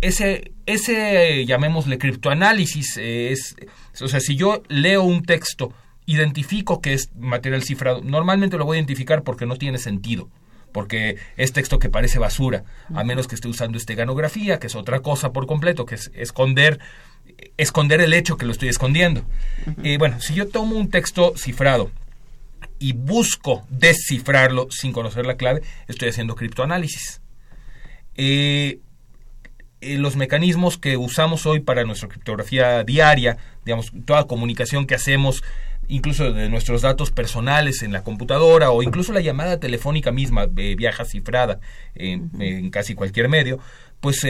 [0.00, 3.56] ese, ese, llamémosle criptoanálisis, es,
[4.00, 5.72] o sea, si yo leo un texto,
[6.06, 10.28] identifico que es material cifrado, normalmente lo voy a identificar porque no tiene sentido
[10.72, 12.64] porque es texto que parece basura,
[12.94, 16.78] a menos que esté usando esteganografía, que es otra cosa por completo, que es esconder
[17.56, 19.24] esconder el hecho que lo estoy escondiendo.
[19.82, 21.90] y bueno, si yo tomo un texto cifrado
[22.78, 27.20] y busco descifrarlo sin conocer la clave, estoy haciendo criptoanálisis.
[28.14, 28.80] Eh,
[29.80, 35.44] eh, los mecanismos que usamos hoy para nuestra criptografía diaria, digamos, toda comunicación que hacemos,
[35.86, 40.74] incluso de nuestros datos personales en la computadora o incluso la llamada telefónica misma eh,
[40.76, 41.60] viaja cifrada
[41.94, 43.58] en, casi cualquier medio,
[44.00, 44.24] pues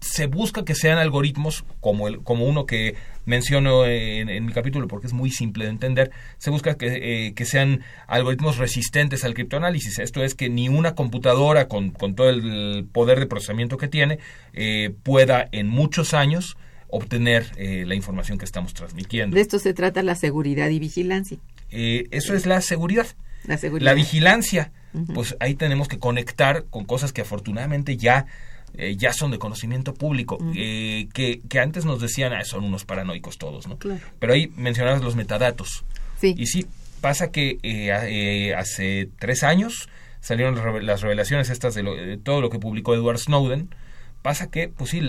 [0.00, 5.06] se busca que sean algoritmos como, el, como uno que menciono en, mi capítulo porque
[5.06, 9.98] es muy simple de entender, se busca que, eh, que, sean algoritmos resistentes al criptoanálisis.
[9.98, 14.18] Esto es que ni una computadora con, con todo el poder de procesamiento que tiene
[14.54, 16.56] eh, pueda en muchos años
[16.88, 19.34] obtener eh, la información que estamos transmitiendo.
[19.34, 21.38] De esto se trata la seguridad y vigilancia.
[21.70, 23.06] eso es la seguridad.
[23.44, 23.84] La, seguridad.
[23.84, 24.72] la vigilancia,
[25.14, 28.26] pues ahí tenemos que conectar con cosas que afortunadamente ya
[28.74, 32.84] eh, ya son de conocimiento público, eh, que, que, antes nos decían, ah, son unos
[32.84, 33.78] paranoicos todos, ¿no?
[34.18, 35.84] Pero ahí mencionabas los metadatos.
[36.20, 36.34] Sí.
[36.36, 36.66] Y sí,
[37.00, 39.88] pasa que eh, hace tres años
[40.20, 40.54] salieron
[40.84, 43.74] las revelaciones estas de, todo lo que publicó Edward Snowden,
[44.22, 45.00] pasa que, pues sí,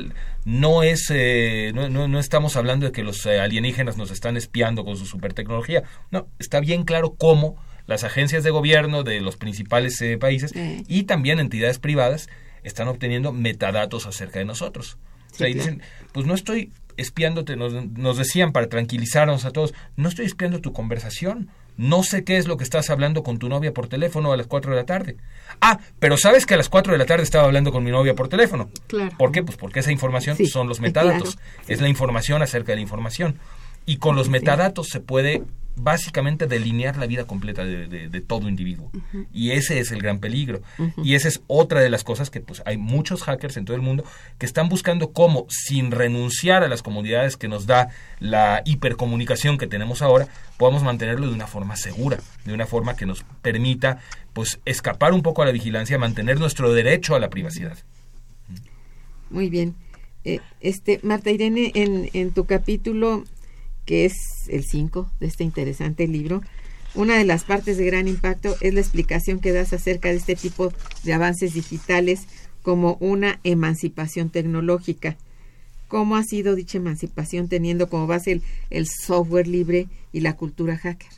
[0.46, 1.12] no es,
[1.74, 5.34] no, no, no, estamos hablando de que los alienígenas nos están espiando con su super
[5.34, 7.58] tecnología, no, está bien claro cómo
[7.88, 10.54] las agencias de gobierno de los principales países
[10.88, 12.30] y también entidades privadas
[12.64, 14.98] están obteniendo metadatos acerca de nosotros.
[15.32, 15.82] o sea, y dicen,
[16.12, 20.74] pues no estoy espiándote, nos, nos decían para tranquilizarnos a todos, no estoy espiando tu
[20.74, 21.50] conversación,
[21.80, 24.48] no sé qué es lo que estás hablando con tu novia por teléfono a las
[24.48, 25.16] 4 de la tarde.
[25.62, 28.16] Ah, pero sabes que a las 4 de la tarde estaba hablando con mi novia
[28.16, 28.70] por teléfono.
[28.88, 29.16] Claro.
[29.18, 29.44] ¿Por qué?
[29.44, 31.38] Pues porque esa información son los metadatos.
[31.70, 33.40] Es la información acerca de la información.
[33.86, 35.44] Y con los metadatos se puede
[35.82, 38.92] básicamente delinear la vida completa de, todo individuo.
[39.34, 40.62] Y ese es el gran peligro.
[41.04, 43.82] Y esa es otra de las cosas que pues hay muchos hackers en todo el
[43.82, 44.04] mundo
[44.38, 49.68] que están buscando cómo, sin renunciar a las comunidades que nos da la hipercomunicación que
[49.68, 50.28] tenemos ahora,
[50.58, 54.00] podamos mantenerlo de una forma segura, de una forma que nos permita
[54.34, 57.78] pues escapar un poco a la vigilancia, mantener nuestro derecho a la privacidad.
[59.30, 59.76] Muy bien.
[60.26, 63.24] Eh, este Marta Irene, en, en tu capítulo
[63.90, 66.44] que es el 5 de este interesante libro,
[66.94, 70.36] una de las partes de gran impacto es la explicación que das acerca de este
[70.36, 70.72] tipo
[71.04, 72.28] de avances digitales
[72.62, 75.18] como una emancipación tecnológica.
[75.88, 81.10] ¿Cómo ha sido dicha emancipación teniendo como base el, software libre y la cultura hacker?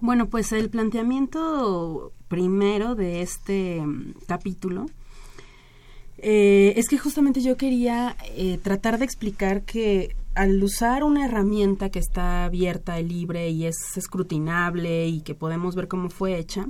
[0.00, 4.86] Bueno, pues el planteamiento primero de este mm, capítulo
[6.18, 11.90] eh, es que justamente yo quería eh, tratar de explicar que al usar una herramienta
[11.90, 16.66] que está abierta y libre y es escrutinable y que podemos ver cómo fue hecha,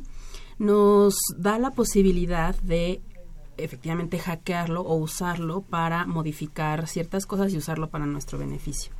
[0.58, 3.00] nos da la posibilidad de
[3.56, 8.92] efectivamente hackearlo o usarlo para modificar ciertas cosas y usarlo para nuestro beneficio.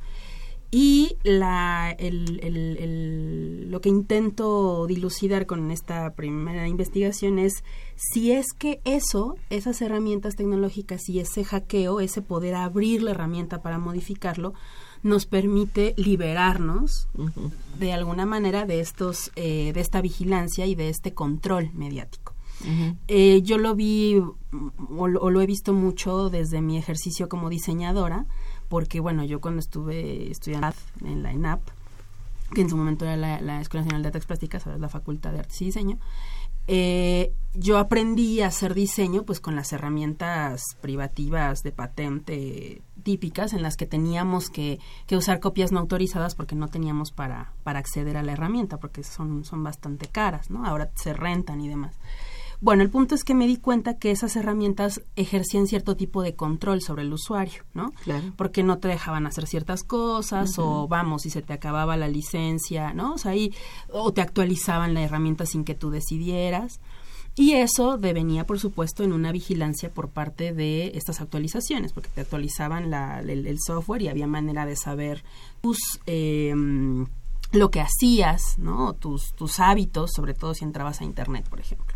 [0.71, 7.63] Y la, el, lo que intento dilucidar con esta primera investigación es
[7.95, 13.61] si es que eso, esas herramientas tecnológicas y ese hackeo, ese poder abrir la herramienta
[13.61, 14.53] para modificarlo,
[15.01, 17.07] nos permite liberarnos
[17.79, 22.33] de alguna manera de estos, eh, de esta vigilancia y de este control mediático.
[23.07, 28.25] Eh, yo lo vi o lo he visto mucho desde mi ejercicio como diseñadora
[28.67, 31.61] porque bueno, yo cuando estuve estudiando en la ENAP,
[32.53, 35.31] que en su momento era la, Escuela Nacional de Artes Plásticas, ahora es la Facultad
[35.31, 35.97] de Artes y Diseño,
[36.67, 43.61] eh, yo aprendí a hacer diseño pues con las herramientas privativas de patente típicas en
[43.61, 48.17] las que teníamos que, que, usar copias no autorizadas porque no teníamos para, para acceder
[48.17, 50.65] a la herramienta porque son, son bastante caras, ¿no?
[50.65, 51.99] Ahora se rentan y demás.
[52.61, 56.35] Bueno, el punto es que me di cuenta que esas herramientas ejercían cierto tipo de
[56.35, 57.91] control sobre el usuario, ¿no?
[58.03, 58.33] Claro.
[58.35, 62.93] Porque no te dejaban hacer ciertas cosas o vamos, si se te acababa la licencia,
[62.93, 63.13] ¿no?
[63.13, 63.53] O sea, ahí
[63.91, 66.79] o te actualizaban la herramienta sin que tú decidieras.
[67.37, 72.21] Y eso devenía, por supuesto, en una vigilancia por parte de estas actualizaciones, porque te
[72.21, 75.21] actualizaban la, el, software y había manera de saber
[75.61, 77.05] tus, em,
[77.51, 78.93] lo que hacías, ¿no?
[78.93, 81.94] Tus, tus hábitos, sobre todo si entrabas a Internet, por ejemplo.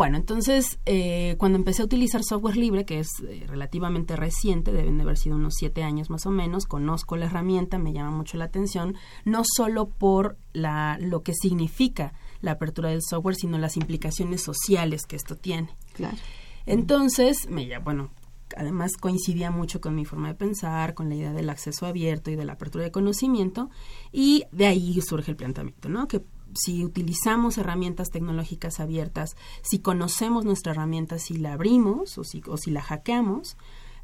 [0.00, 4.96] Bueno, entonces, eh, cuando empecé a utilizar software libre, que es eh, relativamente reciente, deben
[4.96, 8.38] de haber sido unos siete años más o menos, conozco la herramienta, me llama mucho
[8.38, 8.96] la atención,
[9.26, 15.04] no solo por la, lo que significa la apertura del software, sino las implicaciones sociales
[15.04, 15.68] que esto tiene.
[15.92, 16.16] Claro.
[16.64, 18.08] Entonces, me, bueno,
[18.56, 22.36] además coincidía mucho con mi forma de pensar, con la idea del acceso abierto y
[22.36, 23.68] de la apertura de conocimiento,
[24.12, 26.08] y de ahí surge el planteamiento, ¿no?
[26.08, 26.22] Que
[26.54, 32.56] si utilizamos herramientas tecnológicas abiertas, si conocemos nuestra herramienta, si la abrimos o si, o
[32.56, 33.56] si la hackeamos,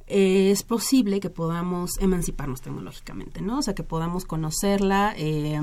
[0.09, 3.59] eh, es posible que podamos emanciparnos tecnológicamente, ¿no?
[3.59, 5.61] O sea, que podamos conocerla, eh,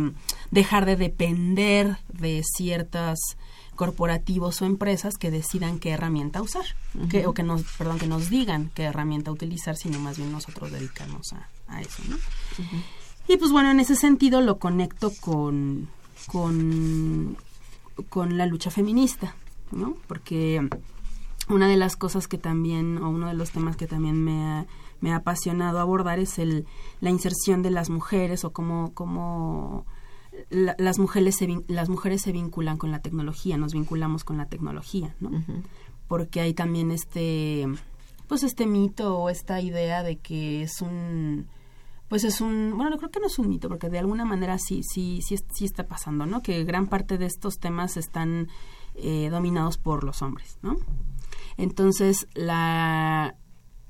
[0.51, 3.19] dejar de depender de ciertos
[3.75, 6.65] corporativos o empresas que decidan qué herramienta usar,
[7.09, 10.71] que, o que nos, perdón, que nos digan qué herramienta utilizar, sino más bien nosotros
[10.71, 12.17] dedicarnos a, eso, ¿no?
[13.27, 15.88] Y pues bueno, en ese sentido lo conecto con,
[16.28, 17.38] con,
[18.09, 19.36] con la lucha feminista,
[19.71, 19.95] ¿no?
[20.07, 20.67] Porque
[21.49, 24.65] una de las cosas que también, o uno de los temas que también me ha,
[25.01, 26.65] me ha apasionado abordar es el,
[27.01, 29.86] la inserción de las mujeres o cómo, cómo
[30.49, 35.15] las, mujeres se, las mujeres se vinculan con la tecnología, nos vinculamos con la tecnología,
[35.19, 35.32] ¿no?
[36.07, 37.67] Porque hay también este,
[38.28, 41.47] pues este mito o esta idea de que es un
[42.08, 44.82] pues es un, bueno, creo que no es un mito, porque de alguna manera sí,
[44.84, 46.41] sí, sí, sí está pasando, ¿no?
[46.41, 48.49] Que gran parte de estos temas están
[48.95, 50.76] eh, dominados por los hombres, ¿no?
[51.58, 53.36] Entonces, la,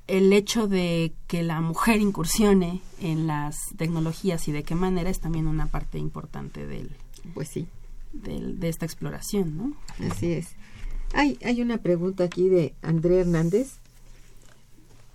[0.06, 5.20] el hecho de que la mujer incursione en las tecnologías y de qué manera es
[5.20, 6.96] también una parte importante del,
[7.34, 7.66] pues sí,
[8.12, 9.72] del, de esta exploración, ¿no?
[10.10, 10.56] Así es.
[11.14, 13.78] Hay, hay una pregunta aquí de André Hernández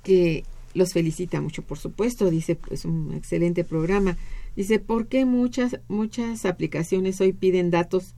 [0.03, 4.17] que los felicita mucho, por supuesto, dice, pues un excelente programa.
[4.55, 8.15] Dice, ¿por qué muchas, muchas aplicaciones hoy piden datos?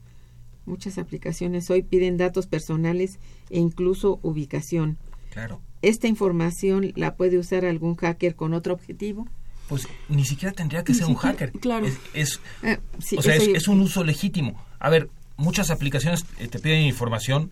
[0.66, 3.18] Muchas aplicaciones hoy piden datos personales
[3.50, 4.98] e incluso ubicación.
[5.30, 5.60] Claro.
[5.82, 9.26] ¿Esta información la puede usar algún hacker con otro objetivo?
[9.72, 11.50] pues ni siquiera tendría que ser un hacker.
[11.52, 11.86] Claro.
[12.12, 12.78] Es, eh,
[13.16, 14.62] o sea, es, un uso legítimo.
[14.78, 17.50] A ver, muchas aplicaciones eh, te piden información,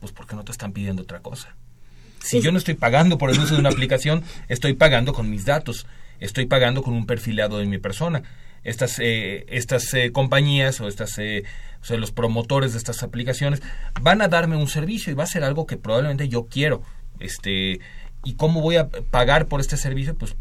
[0.00, 1.54] pues porque no te están pidiendo otra cosa.
[2.22, 5.44] Si yo no estoy pagando por el uso de una aplicación, estoy pagando con mis
[5.44, 5.86] datos,
[6.20, 8.22] estoy pagando con un perfilado de mi persona.
[8.62, 13.62] Estas, eh, estas compañías o estas, o sea, los promotores de estas aplicaciones
[14.02, 16.82] van a darme un servicio y va a ser algo que probablemente yo quiero.
[17.20, 17.80] Este,
[18.24, 20.14] ¿Y cómo voy a pagar por este servicio?
[20.14, 20.36] Pues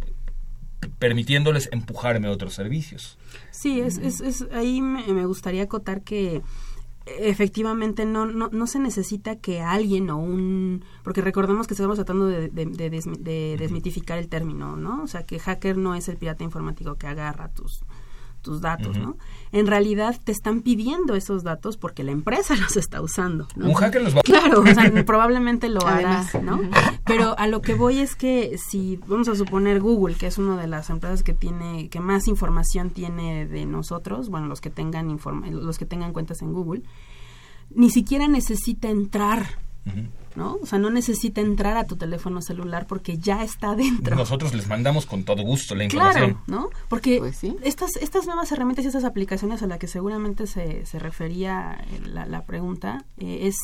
[0.98, 3.18] permitiéndoles empujarme a otros servicios.
[3.52, 6.42] Sí, es, es, es ahí me, gustaría acotar que
[7.20, 10.84] efectivamente no, no, no se necesita que alguien o un...
[11.04, 15.04] Porque recordemos que estamos tratando de, de desmitificar el término, ¿no?
[15.04, 17.84] O sea, que hacker no es el pirata informático que agarra tus
[18.42, 19.18] tus datos, ¿no?
[19.52, 23.48] En realidad te están pidiendo esos datos porque la empresa los está usando.
[23.56, 23.68] ¿no?
[23.68, 26.62] Un hacker los va Claro, o sea, probablemente lo hará, ¿no?
[27.06, 30.58] Pero a lo que voy es que si vamos a suponer Google, que es una
[30.58, 35.20] de las empresas que tiene que más información tiene de nosotros, bueno, los que tengan
[35.52, 36.84] los que tengan cuentas en Google,
[37.72, 39.46] ni siquiera necesita entrar
[40.40, 40.58] ¿no?
[40.62, 44.16] O sea, no necesita entrar a tu teléfono celular porque ya está dentro.
[44.16, 46.36] Nosotros les mandamos con todo gusto la información.
[46.36, 46.70] Claro, ¿no?
[46.88, 50.98] Porque pues estas, estas nuevas herramientas y estas aplicaciones a las que seguramente se, se
[50.98, 53.58] refería eh, la, pregunta, eh, es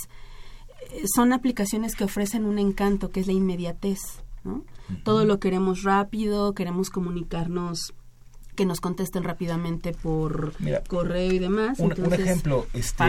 [0.91, 4.01] eh, son aplicaciones que ofrecen un encanto, que es la inmediatez,
[4.43, 4.65] ¿no?
[5.03, 7.93] Todo lo queremos rápido, queremos comunicarnos
[8.55, 10.53] que nos contesten rápidamente por
[10.87, 11.79] correo y demás.
[11.79, 13.03] Un, ejemplo, este,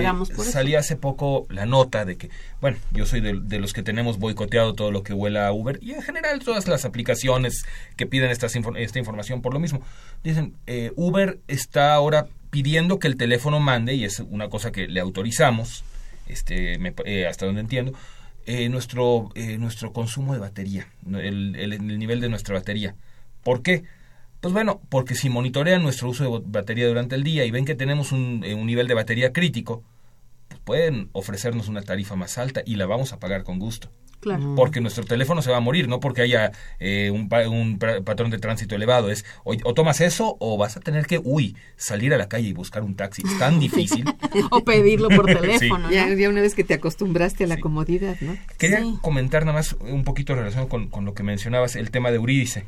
[0.44, 2.30] salía hace poco la nota de que,
[2.61, 5.92] bueno, yo soy de, los que tenemos boicoteado todo lo que huela a Uber y
[5.92, 7.64] en general todas las aplicaciones
[7.97, 9.80] que piden esta, esta información por lo mismo.
[10.22, 14.88] Dicen, eh, Uber está ahora pidiendo que el teléfono mande, y es una cosa que
[14.88, 15.84] le autorizamos,
[16.26, 17.92] este, eh, hasta donde entiendo,
[18.47, 22.94] eh, nuestro, nuestro consumo de batería, el, el nivel de nuestra batería.
[23.42, 23.84] ¿Por qué?
[24.47, 27.74] Pues bueno, porque si monitorean nuestro uso de batería durante el día y ven que
[27.74, 29.82] tenemos un, eh, un nivel de batería crítico,
[30.47, 33.90] pues pueden ofrecernos una tarifa más alta y la vamos a pagar con gusto.
[34.57, 38.39] Porque nuestro teléfono se va a morir, no porque haya eh, un, un, patrón de
[38.39, 39.11] tránsito elevado.
[39.11, 42.53] Es o, tomas eso o vas a tener que, uy, salir a la calle y
[42.53, 43.23] buscar un taxi.
[43.25, 44.05] Es tan difícil.
[44.51, 45.91] o pedirlo por teléfono.
[45.91, 48.37] Ya, una vez que te acostumbraste a la comodidad, ¿no?
[48.59, 52.17] Quería comentar nada más un poquito relacionado con, con, lo que mencionabas, el tema de
[52.17, 52.67] Eurídice.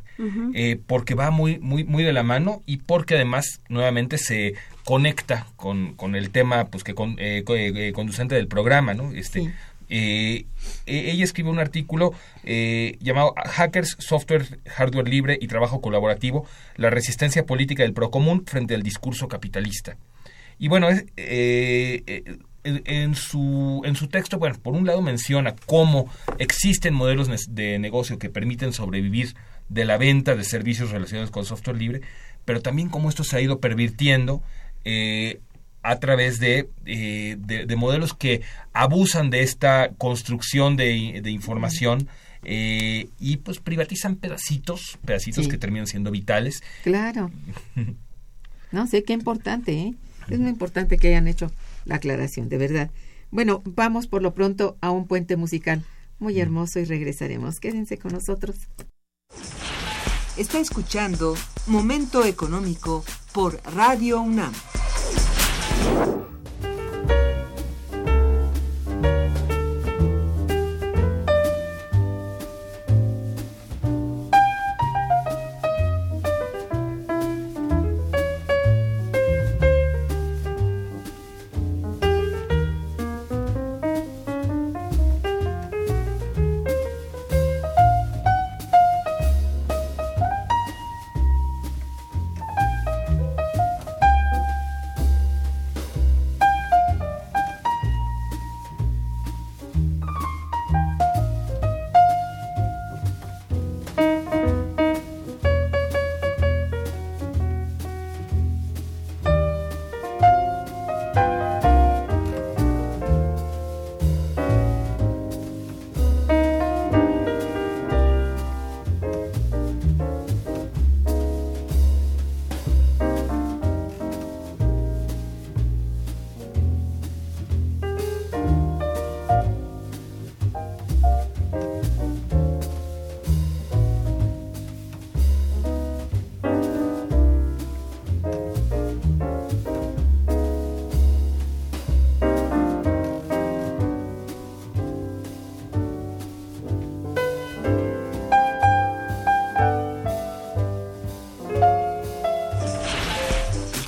[0.54, 5.46] Eh, porque va muy, muy, muy de la mano y porque además nuevamente se conecta
[5.56, 9.12] con, con el tema pues que con, eh, conducente del programa, ¿no?
[9.12, 9.52] Este,
[9.88, 10.46] eh,
[10.86, 12.12] e-, ella escribe un artículo
[12.44, 18.74] eh, llamado Hackers, Software, Hardware Libre y Trabajo Colaborativo, la resistencia política del procomún frente
[18.74, 19.96] al discurso capitalista.
[20.58, 26.94] Y bueno, eh, en, su, en su texto, bueno, por un lado menciona cómo existen
[26.94, 29.34] modelos de negocio que permiten sobrevivir
[29.68, 32.00] de la venta de servicios relacionados con software libre,
[32.44, 34.42] pero también cómo esto se ha ido pervirtiendo
[35.82, 42.08] a través de, eh, de, modelos que abusan de esta construcción de, información
[42.42, 46.62] eh, y pues privatizan pedacitos, pedacitos que terminan siendo vitales.
[46.82, 47.30] Claro.
[48.72, 49.94] no sé, qué importante, ¿eh?
[50.28, 51.50] Es muy importante que hayan hecho
[51.86, 52.90] la aclaración, de verdad.
[53.30, 55.82] Bueno, vamos por lo pronto a un puente musical
[56.18, 57.60] muy hermoso y regresaremos.
[57.60, 58.56] Quédense con nosotros.
[60.36, 61.34] Está escuchando
[61.66, 64.52] Momento Económico por Radio UNAM.
[65.84, 66.17] Bye.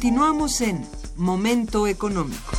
[0.00, 0.80] Continuamos en
[1.18, 2.56] Momento Económico.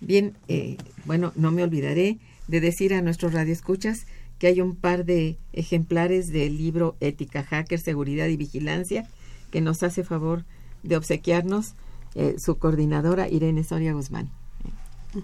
[0.00, 2.18] Bien, eh, bueno, no me olvidaré
[2.48, 4.06] de decir a nuestros radioescuchas
[4.40, 9.08] que hay un par de ejemplares del libro Ética Hacker, Seguridad y Vigilancia
[9.52, 10.44] que nos hace favor
[10.82, 11.74] de obsequiarnos
[12.16, 14.30] eh, su coordinadora Irene Soria Guzmán.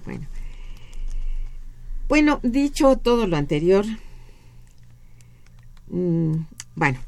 [0.05, 0.29] Bueno.
[2.07, 3.85] Bueno, dicho todo lo anterior,
[5.91, 6.35] mm,
[6.77, 7.01] bueno,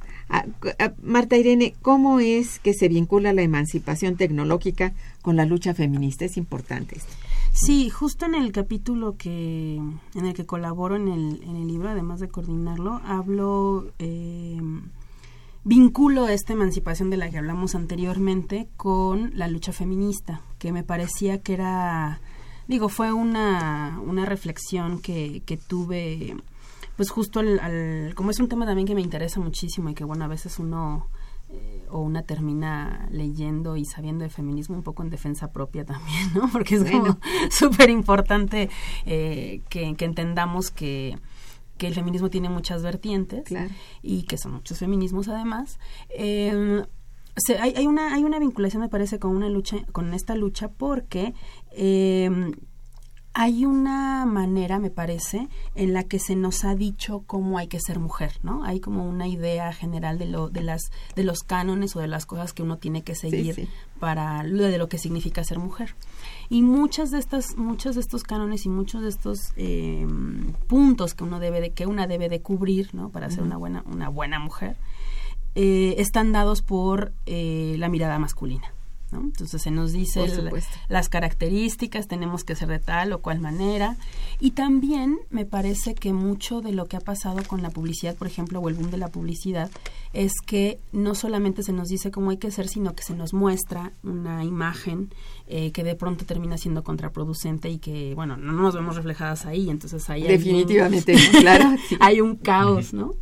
[1.03, 6.25] Marta Irene, ¿cómo es que se vincula la emancipación tecnológica con la lucha feminista?
[6.25, 7.13] Es importante esto.
[7.53, 11.89] Sí, justo en el capítulo que en el que colaboro en el, en el libro,
[11.89, 14.61] además de coordinarlo, hablo, eh,
[15.65, 21.43] vinculo esta emancipación de la que hablamos anteriormente con la lucha feminista, que me parecía
[21.43, 22.21] que era,
[22.69, 26.37] digo, fue una, una reflexión que, que tuve
[27.01, 30.27] pues justo al, como es un tema también que me interesa muchísimo y que bueno
[30.27, 31.09] a veces uno
[31.49, 36.35] eh, o una termina leyendo y sabiendo de feminismo un poco en defensa propia también,
[36.35, 36.47] ¿no?
[36.53, 37.19] Porque es bueno.
[37.51, 38.69] súper importante
[39.07, 41.17] eh, que, entendamos que,
[41.79, 43.45] que el feminismo tiene muchas vertientes
[44.03, 45.79] y que son muchos feminismos además.
[46.11, 46.85] Eh,
[47.59, 51.33] hay, hay, una, hay una vinculación, me parece, con una lucha, con esta lucha, porque
[51.73, 52.31] eh,
[53.33, 57.79] hay una manera, me parece, en la que se nos ha dicho cómo hay que
[57.79, 58.65] ser mujer, ¿no?
[58.65, 62.27] Hay como una idea general de lo, de las, de los cánones o de las
[62.27, 63.69] cosas que uno tiene que seguir
[64.01, 65.95] para lo de lo que significa ser mujer.
[66.49, 70.07] Y muchas de estas, muchos de estos cánones y muchos de estos eh,
[70.67, 73.11] puntos que uno debe de, que una debe de cubrir, ¿no?
[73.11, 74.77] Para ser una buena, una buena mujer,
[75.55, 78.73] eh, están dados por eh, la mirada masculina.
[79.13, 80.27] Entonces se nos dice
[80.89, 83.97] las características, tenemos que ser de tal o cual manera.
[84.39, 88.27] Y también me parece que mucho de lo que ha pasado con la publicidad, por
[88.27, 89.71] ejemplo, o el boom de la publicidad,
[90.13, 93.35] es que no solamente se nos dice cómo hay que ser, sino que se nos
[93.35, 95.11] muestra una imagen
[95.47, 99.71] eh, que de pronto termina siendo contraproducente y que, bueno, no nos vemos reflejadas ahí.
[99.71, 101.77] Entonces ahí Definitivamente, claro.
[102.01, 103.15] hay un caos, ¿no?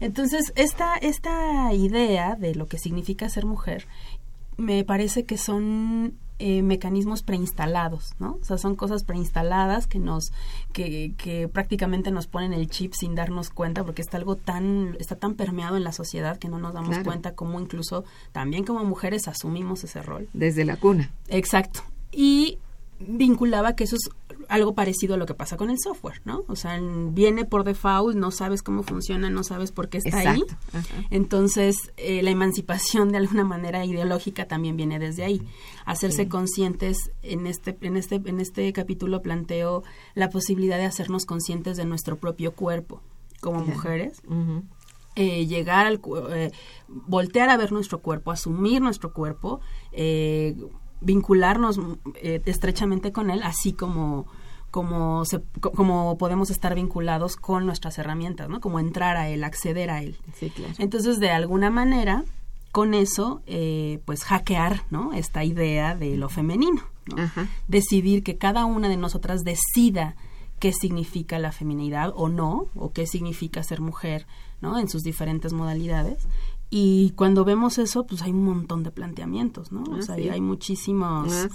[0.00, 3.86] Entonces, esta, esta idea de lo que significa ser mujer
[4.56, 8.38] me parece que son eh, mecanismos preinstalados, ¿no?
[8.40, 10.32] O sea, son cosas preinstaladas que nos,
[10.72, 15.14] que, que prácticamente nos ponen el chip sin darnos cuenta, porque está algo tan, está
[15.14, 19.28] tan permeado en la sociedad que no nos damos cuenta cómo incluso también como mujeres
[19.28, 20.28] asumimos ese rol.
[20.32, 21.12] Desde la cuna.
[21.28, 21.82] Exacto.
[22.10, 22.58] Y
[23.06, 24.10] vinculaba que eso es
[24.48, 26.44] algo parecido a lo que pasa con el software, ¿no?
[26.48, 30.44] O sea, viene por default, no sabes cómo funciona, no sabes por qué está ahí.
[31.10, 35.42] Entonces, eh, la emancipación de alguna manera ideológica también viene desde ahí.
[35.84, 39.82] Hacerse conscientes, en este, en, este, en este capítulo planteo
[40.14, 43.02] la posibilidad de hacernos conscientes de nuestro propio cuerpo
[43.40, 44.22] como mujeres.
[45.16, 46.00] Eh, llegar al
[46.32, 46.50] eh,
[46.88, 49.60] voltear a ver nuestro cuerpo, asumir nuestro cuerpo,
[49.92, 50.56] eh,
[51.04, 51.78] vincularnos
[52.16, 54.26] eh, estrechamente con él, así como
[54.74, 58.60] como, se, como podemos estar vinculados con nuestras herramientas, ¿no?
[58.60, 60.16] Como entrar a él, acceder a él.
[60.78, 62.24] Entonces, de alguna manera,
[62.72, 65.12] con eso, eh, pues hackear, ¿no?
[65.12, 66.82] Esta idea de lo femenino,
[67.68, 70.16] Decidir que cada una de nosotras decida
[70.58, 74.26] qué significa la feminidad o no, o qué significa ser mujer,
[74.60, 74.76] ¿no?
[74.80, 76.26] En sus diferentes modalidades
[76.76, 79.84] y cuando vemos eso, pues hay un montón de planteamientos, ¿no?
[79.84, 81.48] o ah, sea, hay muchísimos, ah,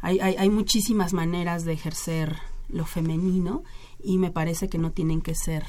[0.00, 2.34] hay, hay, hay, muchísimas maneras de ejercer
[2.68, 3.62] lo femenino
[4.02, 5.62] y me parece que no tienen que ser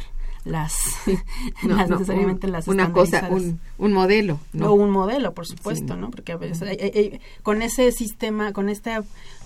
[0.43, 0.79] las,
[1.63, 6.37] necesariamente las una cosa un, un modelo no un modelo por supuesto no, porque a
[6.37, 9.03] veces con ese sistema con esta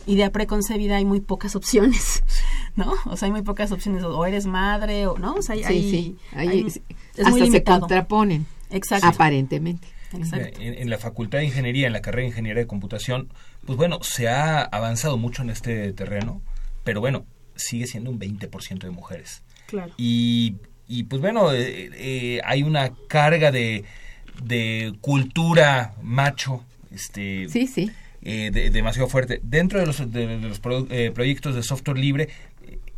[0.08, 2.24] idea preconcebida hay muy pocas opciones
[2.78, 6.18] no o sea hay muy pocas opciones o eres madre o no o sea hay,
[6.34, 6.82] es
[7.26, 9.08] hasta se contraponen Exacto.
[9.08, 13.30] aparentemente en, la Facultad de Ingeniería, en la carrera de Ingeniería de Computación,
[13.66, 16.42] pues bueno, se ha avanzado mucho en este terreno,
[16.84, 19.44] pero bueno, sigue siendo un 20% de mujeres.
[19.68, 19.94] Claro.
[19.98, 20.56] Y,
[20.88, 23.84] y pues bueno, eh, eh, hay una carga de,
[24.44, 27.48] de cultura macho, este...
[27.50, 27.92] Sí, sí.
[28.22, 29.40] Eh, demasiado fuerte.
[29.44, 32.28] Dentro de los, de, los proyectos de software libre,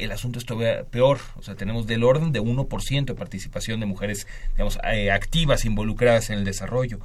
[0.04, 1.20] el asunto es todavía peor.
[1.36, 4.78] O sea, tenemos del orden de 1% de participación de mujeres, digamos,
[5.12, 7.00] activas, involucradas en el desarrollo.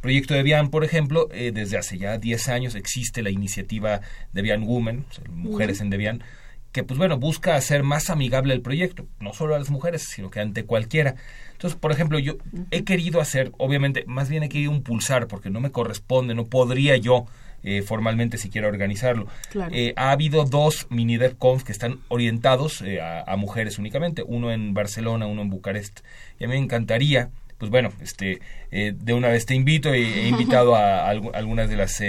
[0.00, 4.00] Proyecto de Debian, por ejemplo, desde hace ya 10 años existe la iniciativa
[4.32, 6.24] Debian Women, Mujeres en Debian,
[6.72, 10.30] que pues bueno, busca hacer más amigable el proyecto, no solo a las mujeres, sino
[10.30, 11.14] que ante cualquiera.
[11.52, 12.38] Entonces, por ejemplo, yo
[12.70, 16.96] he querido hacer, obviamente, más bien he querido impulsar, porque no me corresponde, no podría
[16.96, 17.26] yo
[17.62, 19.26] eh, formalmente siquiera organizarlo.
[19.70, 24.74] Eh, ha habido dos mini DevConf que están orientados eh, a, mujeres únicamente, uno en
[24.74, 26.00] Barcelona, uno en Bucarest.
[26.38, 28.40] Y a mí me encantaría pues bueno, este,
[28.72, 32.02] de una vez te invito, he, invitado a, a, algunas de las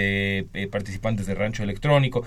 [0.68, 2.24] participantes de Rancho Electrónico,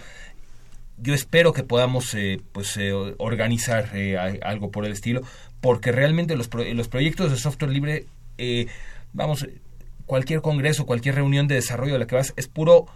[0.97, 5.21] yo espero que podamos eh, pues eh, organizar eh, algo por el estilo
[5.61, 8.05] porque realmente los, los proyectos de software libre
[9.13, 9.47] vamos
[10.05, 12.87] cualquier congreso cualquier reunión de desarrollo a la que vas es puro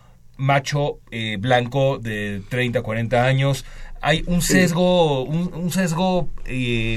[0.42, 1.00] macho
[1.40, 3.66] blanco de 30 40 años.
[4.02, 6.30] Hay un sesgo un, un sesgo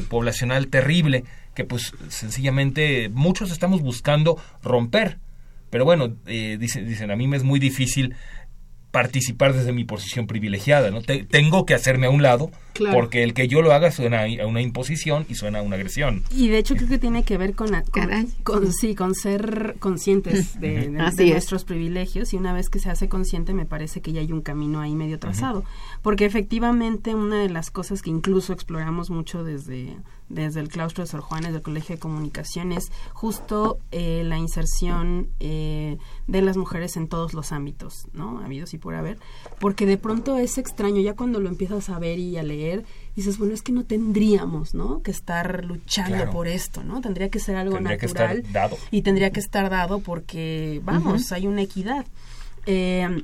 [0.08, 1.24] poblacional terrible
[1.54, 5.18] que pues sencillamente muchos estamos buscando romper.
[5.70, 8.14] Pero bueno dicen, dicen a mí me es muy difícil
[8.94, 11.02] participar desde mi posición privilegiada, ¿no?
[11.02, 12.52] tengo que hacerme a un lado
[12.92, 16.22] porque el que yo lo haga suena a una imposición y suena a una agresión.
[16.30, 17.70] Y de hecho creo que tiene que ver con,
[18.42, 22.32] con, sí, con ser conscientes de, nuestros privilegios.
[22.32, 24.94] Y una vez que se hace consciente me parece que ya hay un camino ahí
[24.94, 25.64] medio trazado,
[26.02, 29.96] porque efectivamente una de las cosas que incluso exploramos mucho desde
[30.28, 35.98] desde el claustro de Sor Juanes del Colegio de Comunicaciones, justo eh, la inserción eh,
[36.26, 38.40] de las mujeres en todos los ámbitos, ¿no?
[38.40, 39.18] Habidos y por haber,
[39.60, 42.63] porque de pronto es extraño, ya cuando lo empiezas a ver y a leer,
[43.16, 45.02] dices, bueno, es que no tendríamos, ¿no?
[45.02, 47.00] Que estar luchando por esto, ¿no?
[47.00, 48.44] Tendría que ser algo natural.
[48.90, 52.06] Y tendría que estar dado porque, vamos, hay una equidad.
[52.66, 53.22] Eh,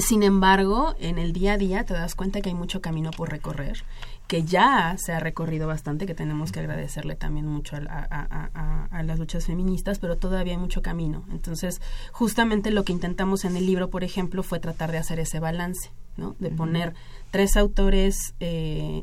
[0.00, 3.30] sin embargo, en el día a día te das cuenta que hay mucho camino por
[3.30, 3.82] recorrer
[4.28, 9.46] que ya se ha recorrido bastante, que tenemos que agradecerle también mucho a, las luchas
[9.46, 11.24] feministas, pero todavía hay mucho camino.
[11.30, 11.80] Entonces,
[12.12, 15.90] justamente lo que intentamos en el libro, por ejemplo, fue tratar de hacer ese balance,
[16.18, 16.36] ¿no?
[16.40, 16.92] De poner
[17.30, 19.02] tres autores, eh,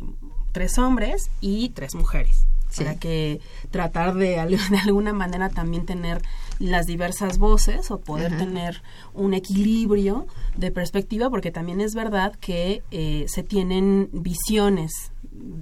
[0.51, 2.45] tres hombres y tres mujeres.
[2.77, 3.39] Para que
[3.71, 4.35] tratar de,
[4.69, 6.21] de alguna manera también tener
[6.59, 12.83] las diversas voces o poder tener un equilibrio de perspectiva, porque también es verdad que
[12.91, 15.11] eh, se tienen visiones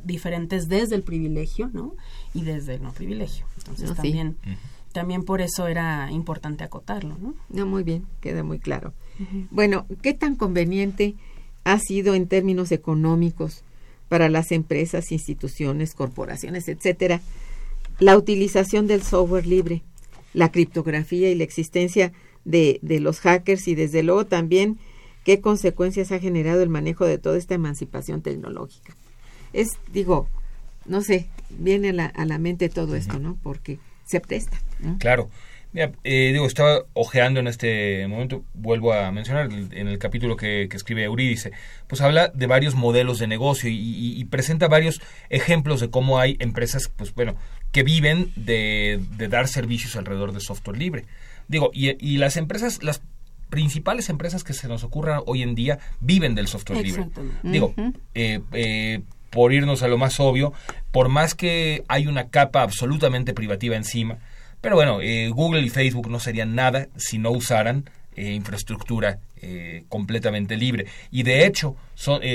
[0.03, 1.95] diferentes desde el privilegio, ¿no?
[2.33, 3.45] Y desde el no privilegio.
[3.57, 4.37] Entonces también,
[4.91, 7.35] también por eso era importante acotarlo, ¿no?
[7.49, 8.93] No, muy bien, queda muy claro.
[9.51, 11.15] Bueno, ¿qué tan conveniente
[11.63, 13.63] ha sido en términos económicos
[14.09, 17.21] para las empresas, instituciones, corporaciones, etcétera,
[17.99, 19.83] la utilización del software libre,
[20.33, 22.11] la criptografía y la existencia
[22.45, 24.77] de, de los hackers y desde luego también
[25.23, 28.95] qué consecuencias ha generado el manejo de toda esta emancipación tecnológica?
[29.53, 30.27] Es, digo,
[30.85, 33.37] no sé, viene a la, a la mente todo esto, ¿no?
[33.41, 34.57] Porque se presta.
[34.99, 35.29] Claro.
[35.71, 40.69] Mira, eh, digo, estaba ojeando en este momento, vuelvo a mencionar, en el capítulo que,
[40.71, 41.51] escribe Eurídice,
[41.87, 46.91] pues habla de varios modelos de negocio y, presenta varios ejemplos de cómo hay empresas,
[46.95, 47.35] pues bueno,
[47.71, 51.05] que viven de, de dar servicios alrededor de software libre.
[51.47, 53.01] Digo, y, y, las empresas, las
[53.49, 57.07] principales empresas que se nos ocurran hoy en día viven del software libre.
[57.43, 57.73] Digo,
[58.13, 59.01] eh, eh,
[59.33, 60.53] por irnos a lo más obvio,
[60.91, 64.19] por más que hay una capa absolutamente privativa encima,
[64.61, 69.83] pero bueno, eh, Google y Facebook no serían nada si no usaran eh, infraestructura eh,
[69.89, 70.85] completamente libre.
[71.11, 71.75] Y de hecho,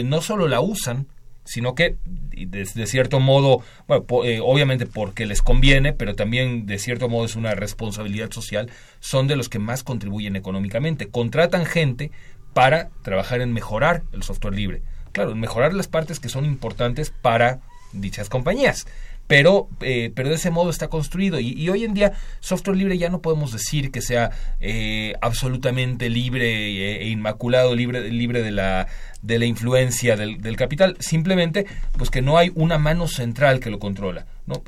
[0.04, 1.06] no solo la usan,
[1.44, 4.04] sino que de, cierto modo, bueno,
[4.42, 8.68] obviamente porque les conviene, pero también de cierto modo es una responsabilidad social,
[9.00, 11.08] son de los que más contribuyen económicamente.
[11.08, 12.10] Contratan gente
[12.52, 14.82] para trabajar en mejorar el software libre
[15.18, 17.58] claro, mejorar las partes que son importantes para
[17.92, 18.86] dichas compañías.
[19.26, 21.38] Pero, eh, pero de ese modo está construido.
[21.38, 26.46] Y, hoy en día, software libre ya no podemos decir que sea eh, absolutamente libre
[26.46, 28.86] e, e, inmaculado, libre, libre de la,
[29.20, 30.96] de la influencia del, del, capital.
[31.00, 31.66] Simplemente,
[31.98, 34.24] pues que no hay una mano central que lo controla.
[34.46, 34.62] ¿no?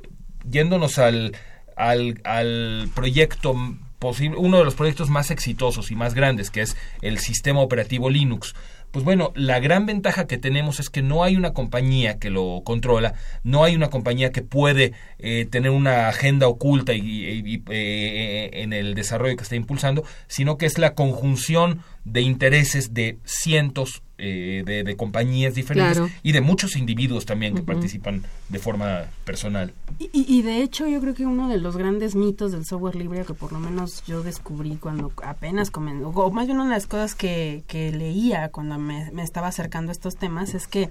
[0.45, 1.37] yéndonos al,
[1.77, 3.55] al, al proyecto
[3.99, 8.11] posible, uno de los proyectos más exitosos y más grandes, que es el sistema operativo
[8.11, 8.55] Linux.
[8.91, 12.63] Pues bueno, la gran ventaja que tenemos es que no hay una compañía que lo
[12.65, 13.15] controla,
[13.45, 18.97] no hay una compañía que puede eh, tener una agenda oculta y, eh, en el
[18.97, 24.97] desarrollo que está impulsando, sino que es la conjunción de intereses de cientos eh, de,
[24.97, 29.73] compañías diferentes y de muchos individuos también que participan de forma personal.
[29.99, 33.33] Y, de hecho yo creo que uno de los grandes mitos del software libre que
[33.33, 37.15] por lo menos yo descubrí cuando apenas comenzó, o más bien una de las cosas
[37.15, 40.91] que, leía cuando me, estaba acercando a estos temas es que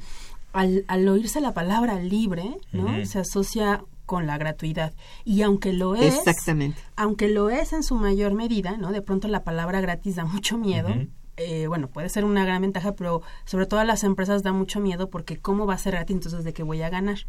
[0.52, 3.06] al, al oírse la palabra libre, ¿no?
[3.06, 4.92] Se asocia con la gratuidad.
[5.24, 6.82] Y aunque lo es, Exactamente.
[6.96, 8.92] aunque lo es en su mayor medida, ¿no?
[8.92, 10.90] De pronto la palabra gratis da mucho miedo.
[11.38, 14.80] Eh, bueno, puede ser una gran ventaja, pero sobre todo a las empresas da mucho
[14.80, 17.20] miedo porque cómo va a ser gratis, entonces de qué voy a ganar.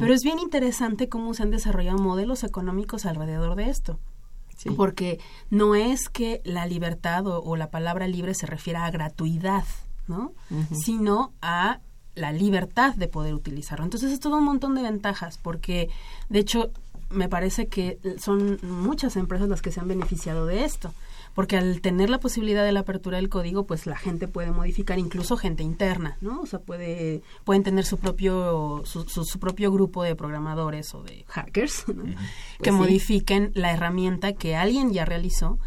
[0.00, 4.00] Pero es bien interesante cómo se han desarrollado modelos económicos alrededor de esto.
[4.74, 9.64] Porque no es que la libertad o, la palabra libre se refiera a gratuidad,
[10.08, 10.32] ¿no?
[10.72, 11.80] Sino a
[12.16, 13.84] la libertad de poder utilizarlo.
[13.84, 15.88] Entonces es todo un montón de ventajas porque,
[16.28, 16.70] de hecho,
[17.10, 20.92] me parece que son muchas empresas las que se han beneficiado de esto
[21.36, 24.98] porque al tener la posibilidad de la apertura del código, pues la gente puede modificar,
[24.98, 26.40] incluso gente interna, ¿no?
[26.40, 31.26] O sea, puede, pueden tener su propio, su, su, propio grupo de programadores o de
[31.28, 31.92] hackers, que
[32.70, 35.58] pues modifiquen la herramienta que alguien ya realizó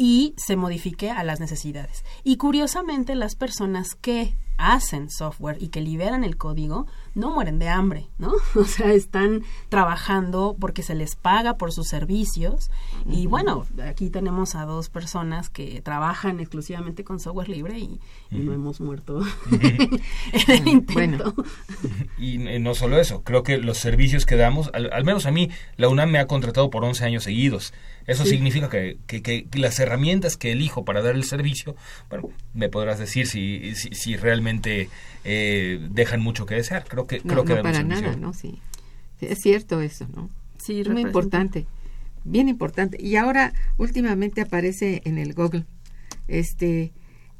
[0.00, 2.06] y se modifique a las necesidades.
[2.24, 7.68] Y curiosamente, las personas que hacen software y que liberan el código no mueren de
[7.68, 8.32] hambre, ¿no?
[8.54, 12.70] O sea, están trabajando porque se les paga por sus servicios.
[13.08, 18.00] Y bueno, aquí tenemos a dos personas que trabajan exclusivamente con software libre y,
[18.30, 21.34] no hemos muerto en el intento.
[22.18, 25.88] Y no solo eso, creo que los servicios que damos, al, menos a mí, la
[25.88, 27.72] UNAM me ha contratado por 11 años seguidos.
[28.06, 31.76] Eso significa que, que, las herramientas que elijo para dar el servicio,
[32.08, 34.88] bueno, me podrás decir si, si, si realmente
[35.24, 36.84] eh, dejan mucho que desear.
[36.88, 38.32] Creo que, creo que para nada, ¿no?
[38.32, 38.58] Sí.
[39.20, 40.30] Es cierto eso, ¿no?
[40.58, 41.66] Sí, muy importante,
[42.24, 42.98] bien importante.
[43.00, 45.64] Y ahora últimamente aparece en el Google,
[46.28, 46.92] este,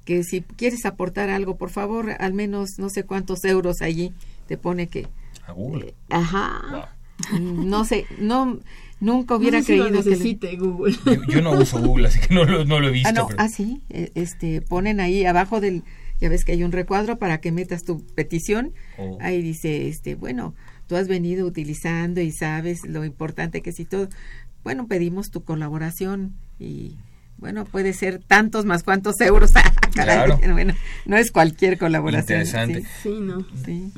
[0.05, 4.13] que si quieres aportar algo, por favor, al menos no sé cuántos euros allí
[4.47, 5.07] te pone que.
[5.47, 5.89] A Google.
[5.89, 6.97] Eh, ajá.
[7.39, 8.61] No sé, no
[9.01, 10.97] nunca hubiera creído que Google.
[11.29, 13.09] Yo, no uso Google, así que no lo, no lo he visto.
[13.09, 15.83] Ah, no, ah, sí, e, este, ponen ahí abajo del
[16.21, 18.73] ya ves que hay un recuadro para que metas tu petición.
[18.99, 19.19] Oh.
[19.21, 20.55] Ahí dice, este, bueno,
[20.87, 24.09] tú has venido utilizando y sabes lo importante que si todo.
[24.63, 26.97] Bueno, pedimos tu colaboración y
[27.39, 29.53] bueno, puede ser tantos más cuantos euros.
[29.93, 30.39] claro.
[30.53, 30.75] Bueno,
[31.07, 32.43] no es cualquier colaboración.
[32.43, 32.85] Interesante.
[33.03, 33.47] Sí, no.
[33.65, 33.93] Sí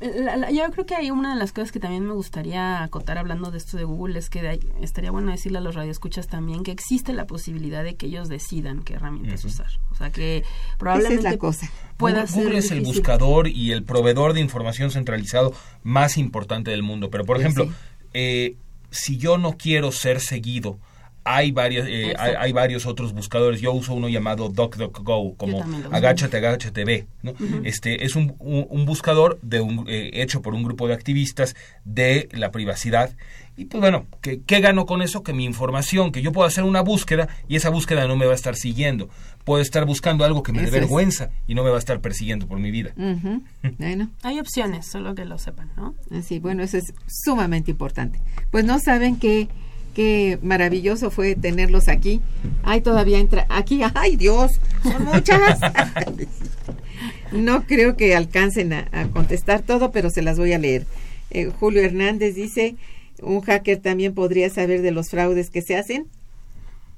[0.00, 3.58] yo creo que hay una de las cosas que también me gustaría acotar hablando de
[3.58, 7.26] esto de Google es que estaría bueno decirle a los radioescuchas también que existe la
[7.26, 9.68] posibilidad de que ellos decidan qué herramientas usar.
[9.90, 10.42] O sea que
[10.78, 11.70] probablemente es la cosa.
[11.98, 16.82] pueda Google, Google es el buscador y el proveedor de información centralizado más importante del
[16.82, 17.10] mundo.
[17.10, 17.70] Pero por pues ejemplo,
[18.14, 18.56] eh,
[18.90, 20.78] si yo no quiero ser seguido
[21.24, 23.60] hay varios, eh, hay, varios otros buscadores.
[23.60, 27.06] Yo uso uno llamado DuckDuckGo, como agáchate, agáchate, ve.
[27.22, 27.34] ¿no?
[27.64, 31.54] este, es un, un, buscador de un, eh, hecho por un grupo de activistas
[31.84, 33.14] de la privacidad.
[33.56, 35.22] Y pues bueno, ¿qué, ¿qué, gano con eso?
[35.22, 38.32] Que mi información, que yo puedo hacer una búsqueda y esa búsqueda no me va
[38.32, 39.10] a estar siguiendo.
[39.44, 42.46] Puedo estar buscando algo que me dé vergüenza y no me va a estar persiguiendo
[42.46, 42.92] por mi vida.
[43.78, 44.10] bueno.
[44.22, 45.94] Hay opciones, solo que lo sepan, ¿no?
[46.10, 48.20] Así, bueno, eso es sumamente importante.
[48.50, 49.48] Pues no saben que
[49.94, 52.20] qué maravilloso fue tenerlos aquí.
[52.62, 53.80] Ay, todavía entra aquí.
[53.94, 55.60] Ay, Dios, son muchas.
[57.32, 60.86] no creo que alcancen a, contestar todo, pero se las voy a leer.
[61.30, 62.76] Eh, Julio Hernández dice,
[63.22, 66.06] un hacker también podría saber de los fraudes que se hacen.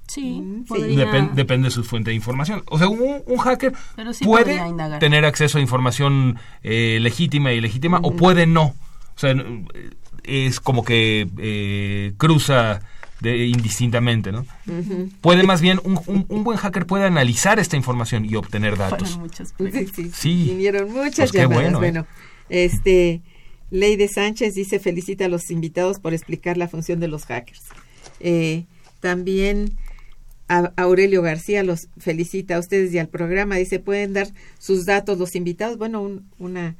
[0.08, 2.62] Sí, mm, depende de su fuente de información.
[2.66, 3.72] O sea, un, hacker
[4.22, 4.60] puede
[4.98, 8.74] tener acceso a información eh, legítima y legítima o puede no.
[9.14, 9.34] O sea,
[10.24, 12.80] es como que eh, cruza
[13.20, 14.44] de, indistintamente, ¿no?
[15.20, 19.18] Puede más bien, un, un, buen hacker puede analizar esta información y obtener datos.
[20.14, 21.74] sí, Vinieron muchas pues llamadas.
[21.74, 22.06] Bueno,
[22.48, 22.64] ¿eh?
[22.64, 23.22] este,
[23.70, 27.62] Lady Sánchez dice, felicita a los invitados por explicar la función de los hackers.
[28.18, 28.64] Eh,
[29.00, 29.76] también
[30.76, 33.56] Aurelio García los felicita a ustedes y al programa.
[33.56, 35.78] Dice, ¿pueden dar sus datos los invitados?
[35.78, 36.76] Bueno, una,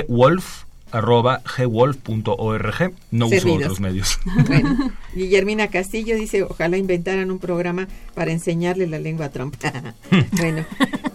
[0.07, 2.93] gwolf arroba gwolf.org.
[3.12, 4.20] No uso otros medios.
[4.47, 9.55] Bueno, Guillermina Castillo dice, ojalá inventaran un programa para enseñarle la lengua a Trump.
[10.38, 10.66] bueno,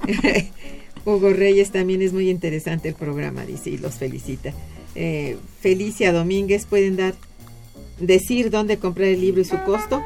[1.07, 4.53] Hugo Reyes también es muy interesante el programa, dice, y los felicita.
[4.95, 7.15] Eh, Felicia Domínguez, ¿pueden dar
[8.01, 10.03] decir dónde comprar el libro y su costo?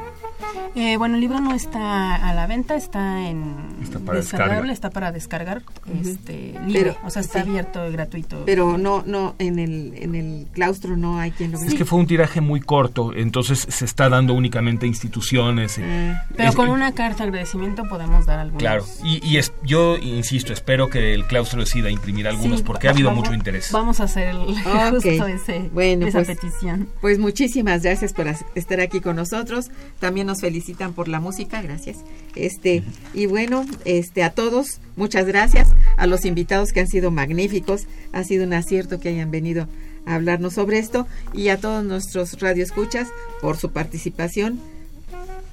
[0.74, 4.70] Eh, bueno, el libro no está a la venta, está en está para descargar.
[4.70, 5.62] está para descargar,
[6.02, 8.42] este, libre, o sea, está abierto y gratuito.
[8.46, 11.68] Pero no, no, en el, en el claustro no hay quien lo vea.
[11.68, 15.78] Es que fue un tiraje muy corto, entonces se está dando únicamente a instituciones.
[15.82, 16.24] Ah.
[16.36, 18.60] pero con una carta de agradecimiento podemos dar algunos.
[18.60, 22.90] Claro, y, y es, yo insisto, espero que el claustro decida imprimir algunos porque ha
[22.90, 23.70] habido mucho interés.
[23.72, 24.38] Vamos a hacer el,
[24.90, 26.88] justo ese, bueno, esa pues, petición.
[27.00, 29.70] Pues muchísimas gracias por estar aquí con nosotros.
[29.98, 31.98] También nos felicitan por la música, gracias.
[32.36, 37.88] Este, y bueno, este a todos, muchas gracias a los invitados que han sido magníficos.
[38.12, 39.66] Ha sido un acierto que hayan venido
[40.06, 43.08] a hablarnos sobre esto y a todos nuestros radioescuchas
[43.42, 44.60] por su participación.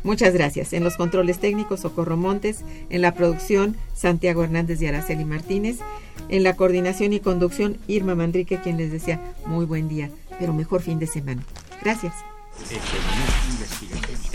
[0.03, 0.73] Muchas gracias.
[0.73, 2.59] En los controles técnicos, Socorro Montes.
[2.91, 5.80] En la producción, Santiago Hernández y Araceli Martínez.
[6.30, 10.84] En la coordinación y conducción, Irma Mandrique, quien les decía muy buen día, pero mejor
[10.84, 11.43] fin de semana.
[11.82, 12.13] Gracias.